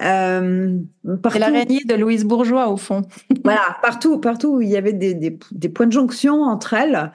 Euh, 0.00 0.78
C'est 1.04 1.38
l'araignée 1.38 1.84
de 1.84 1.94
Louise 1.94 2.24
Bourgeois, 2.24 2.68
au 2.68 2.76
fond. 2.76 3.02
voilà, 3.44 3.76
partout, 3.82 4.18
partout 4.18 4.56
où 4.56 4.60
il 4.60 4.68
y 4.68 4.76
avait 4.76 4.92
des, 4.92 5.14
des 5.14 5.68
points 5.68 5.86
de 5.86 5.92
jonction 5.92 6.42
entre 6.42 6.74
elles. 6.74 7.10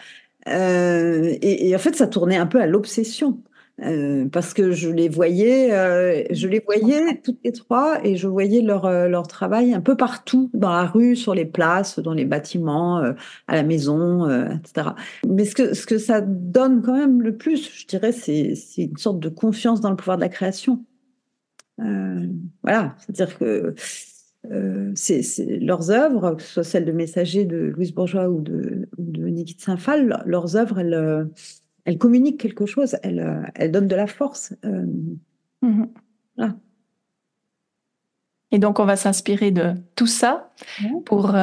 Euh, 0.48 1.36
et, 1.42 1.76
en 1.76 1.80
fait, 1.80 1.96
ça 1.96 2.08
tournait 2.08 2.38
un 2.38 2.48
peu 2.48 2.62
à 2.62 2.68
l'obsession. 2.68 3.42
Euh, 3.82 4.28
parce 4.28 4.54
que 4.54 4.72
je 4.72 4.90
les 4.90 5.08
voyais, 5.08 5.74
euh, 5.74 6.24
je 6.32 6.48
les 6.48 6.60
voyais 6.60 7.22
toutes 7.24 7.40
les 7.44 7.52
trois 7.52 8.06
et 8.06 8.18
je 8.18 8.28
voyais 8.28 8.62
leur, 8.62 8.86
euh, 8.86 9.08
leur 9.08 9.28
travail 9.28 9.74
un 9.74 9.80
peu 9.80 9.96
partout, 9.96 10.50
dans 10.54 10.72
la 10.72 10.86
rue, 10.86 11.16
sur 11.16 11.34
les 11.34 11.46
places, 11.46 12.00
dans 12.00 12.14
les 12.14 12.26
bâtiments, 12.26 12.98
à 13.48 13.56
la 13.56 13.64
maison, 13.64 14.28
etc. 14.50 14.90
Mais 15.28 15.46
ce 15.46 15.56
que, 15.56 15.74
ce 15.74 15.86
que 15.86 15.98
ça 15.98 16.22
donne 16.22 16.82
quand 16.82 16.94
même 16.96 17.22
le 17.22 17.36
plus, 17.38 17.70
je 17.74 17.88
dirais, 17.88 18.12
c'est 18.12 18.54
une 18.78 18.98
sorte 18.98 19.20
de 19.20 19.30
confiance 19.30 19.82
dans 19.82 19.90
le 19.90 19.96
pouvoir 19.96 20.18
de 20.18 20.22
la 20.22 20.30
création. 20.30 20.84
Voilà, 21.78 22.96
c'est-à-dire 23.00 23.38
que 23.38 23.74
euh, 24.52 24.92
c'est 24.96 25.22
leurs 25.62 25.92
œuvres, 25.92 26.36
que 26.36 26.42
ce 26.42 26.54
soit 26.54 26.64
celles 26.64 26.86
de 26.86 26.92
Messager 26.92 27.46
de 27.46 27.58
Louise 27.58 27.94
Bourgeois 27.94 28.30
ou 28.30 28.42
de, 28.42 28.90
de 28.98 29.28
Niki 29.28 29.56
de 29.56 29.62
Saint-Phal, 29.62 30.24
leurs 30.26 30.56
œuvres, 30.56 30.80
elles, 30.80 31.30
euh, 31.90 31.94
elles 31.94 31.98
communiquent 31.98 32.40
quelque 32.40 32.66
chose, 32.66 32.98
elles, 33.04 33.52
elles 33.56 33.72
donnent 33.72 33.88
de 33.88 33.96
la 33.96 34.08
force. 34.08 34.54
Mmh 35.62 35.86
voilà. 36.38 36.56
Et 38.52 38.60
donc, 38.60 38.80
on 38.80 38.86
va 38.86 38.96
s'inspirer 38.96 39.52
de 39.52 39.74
tout 39.96 40.08
ça 40.08 40.52
pour 41.06 41.36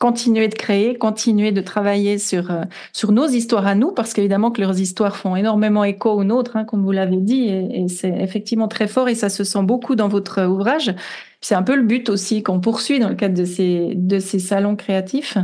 continuer 0.00 0.48
de 0.48 0.54
créer, 0.54 0.96
continuer 0.96 1.52
de 1.52 1.60
travailler 1.60 2.16
sur, 2.16 2.50
euh, 2.50 2.62
sur 2.94 3.12
nos 3.12 3.26
histoires 3.26 3.66
à 3.66 3.74
nous, 3.74 3.92
parce 3.92 4.14
qu'évidemment 4.14 4.50
que 4.50 4.62
leurs 4.62 4.80
histoires 4.80 5.14
font 5.14 5.36
énormément 5.36 5.84
écho 5.84 6.10
aux 6.10 6.24
nôtres, 6.24 6.56
hein, 6.56 6.64
comme 6.64 6.82
vous 6.82 6.90
l'avez 6.90 7.18
dit, 7.18 7.48
et, 7.48 7.86
c'est 7.88 8.08
effectivement 8.08 8.66
très 8.66 8.88
fort 8.88 9.10
et 9.10 9.14
ça 9.14 9.28
se 9.28 9.44
sent 9.44 9.62
beaucoup 9.62 9.96
dans 9.96 10.08
votre 10.08 10.42
ouvrage. 10.46 10.94
C'est 11.42 11.54
un 11.54 11.62
peu 11.62 11.76
le 11.76 11.82
but 11.82 12.08
aussi 12.08 12.42
qu'on 12.42 12.60
poursuit 12.60 12.98
dans 12.98 13.10
le 13.10 13.14
cadre 13.14 13.34
de 13.34 13.44
ces, 13.44 13.92
de 13.94 14.18
ces 14.18 14.38
salons 14.38 14.74
créatifs. 14.74 15.36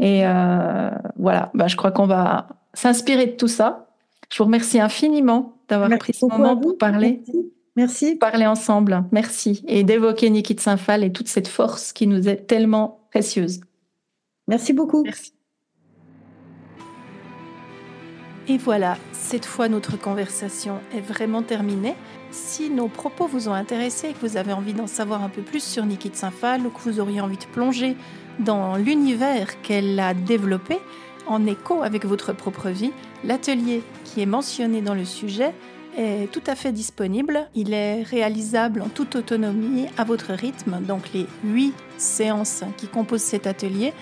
Et 0.00 0.26
euh, 0.26 0.90
voilà, 1.16 1.52
bah, 1.54 1.68
je 1.68 1.76
crois 1.76 1.92
qu'on 1.92 2.06
va 2.06 2.48
s'inspirer 2.74 3.26
de 3.26 3.32
tout 3.32 3.48
ça. 3.48 3.88
Je 4.32 4.38
vous 4.38 4.44
remercie 4.44 4.80
infiniment 4.80 5.56
d'avoir 5.68 5.90
pris 5.98 6.14
ce 6.14 6.26
moment 6.26 6.56
pour 6.56 6.78
parler. 6.78 7.22
Merci. 7.76 8.16
Parler 8.16 8.46
ensemble. 8.46 9.04
Merci. 9.12 9.64
Et 9.66 9.84
d'évoquer 9.84 10.30
Niki 10.30 10.54
de 10.54 10.60
Saint-Phal 10.60 11.04
et 11.04 11.12
toute 11.12 11.28
cette 11.28 11.48
force 11.48 11.92
qui 11.92 12.06
nous 12.06 12.28
est 12.28 12.46
tellement 12.46 13.00
précieuse. 13.10 13.60
Merci 14.48 14.72
beaucoup. 14.72 15.02
Merci. 15.02 15.32
Et 18.48 18.58
voilà, 18.58 18.96
cette 19.12 19.44
fois 19.44 19.68
notre 19.68 19.96
conversation 19.96 20.80
est 20.92 21.00
vraiment 21.00 21.42
terminée. 21.42 21.94
Si 22.32 22.68
nos 22.68 22.88
propos 22.88 23.26
vous 23.26 23.48
ont 23.48 23.52
intéressé 23.52 24.08
et 24.08 24.12
que 24.12 24.26
vous 24.26 24.36
avez 24.36 24.52
envie 24.52 24.74
d'en 24.74 24.88
savoir 24.88 25.22
un 25.22 25.28
peu 25.28 25.42
plus 25.42 25.62
sur 25.62 25.86
Niki 25.86 26.10
de 26.10 26.16
Saint-Phal 26.16 26.66
ou 26.66 26.70
que 26.70 26.80
vous 26.80 26.98
auriez 26.98 27.20
envie 27.20 27.36
de 27.36 27.44
plonger 27.44 27.96
dans 28.40 28.76
l'univers 28.76 29.62
qu'elle 29.62 30.00
a 30.00 30.14
développé 30.14 30.78
en 31.30 31.46
écho 31.46 31.82
avec 31.82 32.04
votre 32.04 32.32
propre 32.32 32.70
vie, 32.70 32.92
l'atelier 33.24 33.82
qui 34.04 34.20
est 34.20 34.26
mentionné 34.26 34.82
dans 34.82 34.94
le 34.94 35.04
sujet 35.04 35.54
est 35.96 36.30
tout 36.30 36.42
à 36.46 36.56
fait 36.56 36.72
disponible. 36.72 37.48
Il 37.54 37.72
est 37.72 38.02
réalisable 38.02 38.82
en 38.82 38.88
toute 38.88 39.14
autonomie 39.14 39.86
à 39.96 40.04
votre 40.04 40.32
rythme. 40.32 40.80
Donc 40.80 41.12
les 41.14 41.26
huit 41.44 41.74
séances 41.98 42.64
qui 42.76 42.88
composent 42.88 43.22
cet 43.22 43.46
atelier 43.46 43.92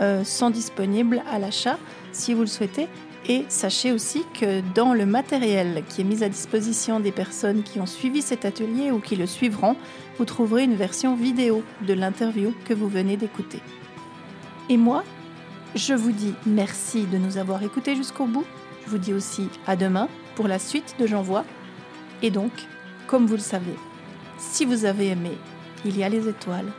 euh, 0.00 0.24
sont 0.24 0.50
disponibles 0.50 1.22
à 1.30 1.38
l'achat 1.38 1.78
si 2.12 2.34
vous 2.34 2.42
le 2.42 2.46
souhaitez. 2.46 2.86
Et 3.26 3.46
sachez 3.48 3.90
aussi 3.90 4.22
que 4.38 4.60
dans 4.74 4.92
le 4.92 5.06
matériel 5.06 5.84
qui 5.88 6.02
est 6.02 6.04
mis 6.04 6.22
à 6.22 6.28
disposition 6.28 7.00
des 7.00 7.12
personnes 7.12 7.62
qui 7.62 7.80
ont 7.80 7.86
suivi 7.86 8.20
cet 8.20 8.44
atelier 8.44 8.90
ou 8.90 8.98
qui 8.98 9.16
le 9.16 9.26
suivront, 9.26 9.76
vous 10.18 10.26
trouverez 10.26 10.64
une 10.64 10.74
version 10.76 11.16
vidéo 11.16 11.62
de 11.86 11.94
l'interview 11.94 12.52
que 12.66 12.74
vous 12.74 12.88
venez 12.88 13.16
d'écouter. 13.16 13.60
Et 14.68 14.76
moi, 14.76 15.04
je 15.74 15.94
vous 15.94 16.12
dis 16.12 16.34
merci 16.46 17.06
de 17.06 17.18
nous 17.18 17.36
avoir 17.36 17.62
écoutés 17.62 17.96
jusqu'au 17.96 18.26
bout. 18.26 18.44
Je 18.84 18.90
vous 18.90 18.98
dis 18.98 19.12
aussi 19.12 19.48
à 19.66 19.76
demain 19.76 20.08
pour 20.36 20.48
la 20.48 20.58
suite 20.58 20.94
de 20.98 21.06
J'envoie. 21.06 21.44
Et 22.22 22.30
donc, 22.30 22.52
comme 23.06 23.26
vous 23.26 23.34
le 23.34 23.40
savez, 23.40 23.74
si 24.38 24.64
vous 24.64 24.84
avez 24.84 25.08
aimé, 25.08 25.32
il 25.84 25.98
y 25.98 26.04
a 26.04 26.08
les 26.08 26.28
étoiles 26.28 26.72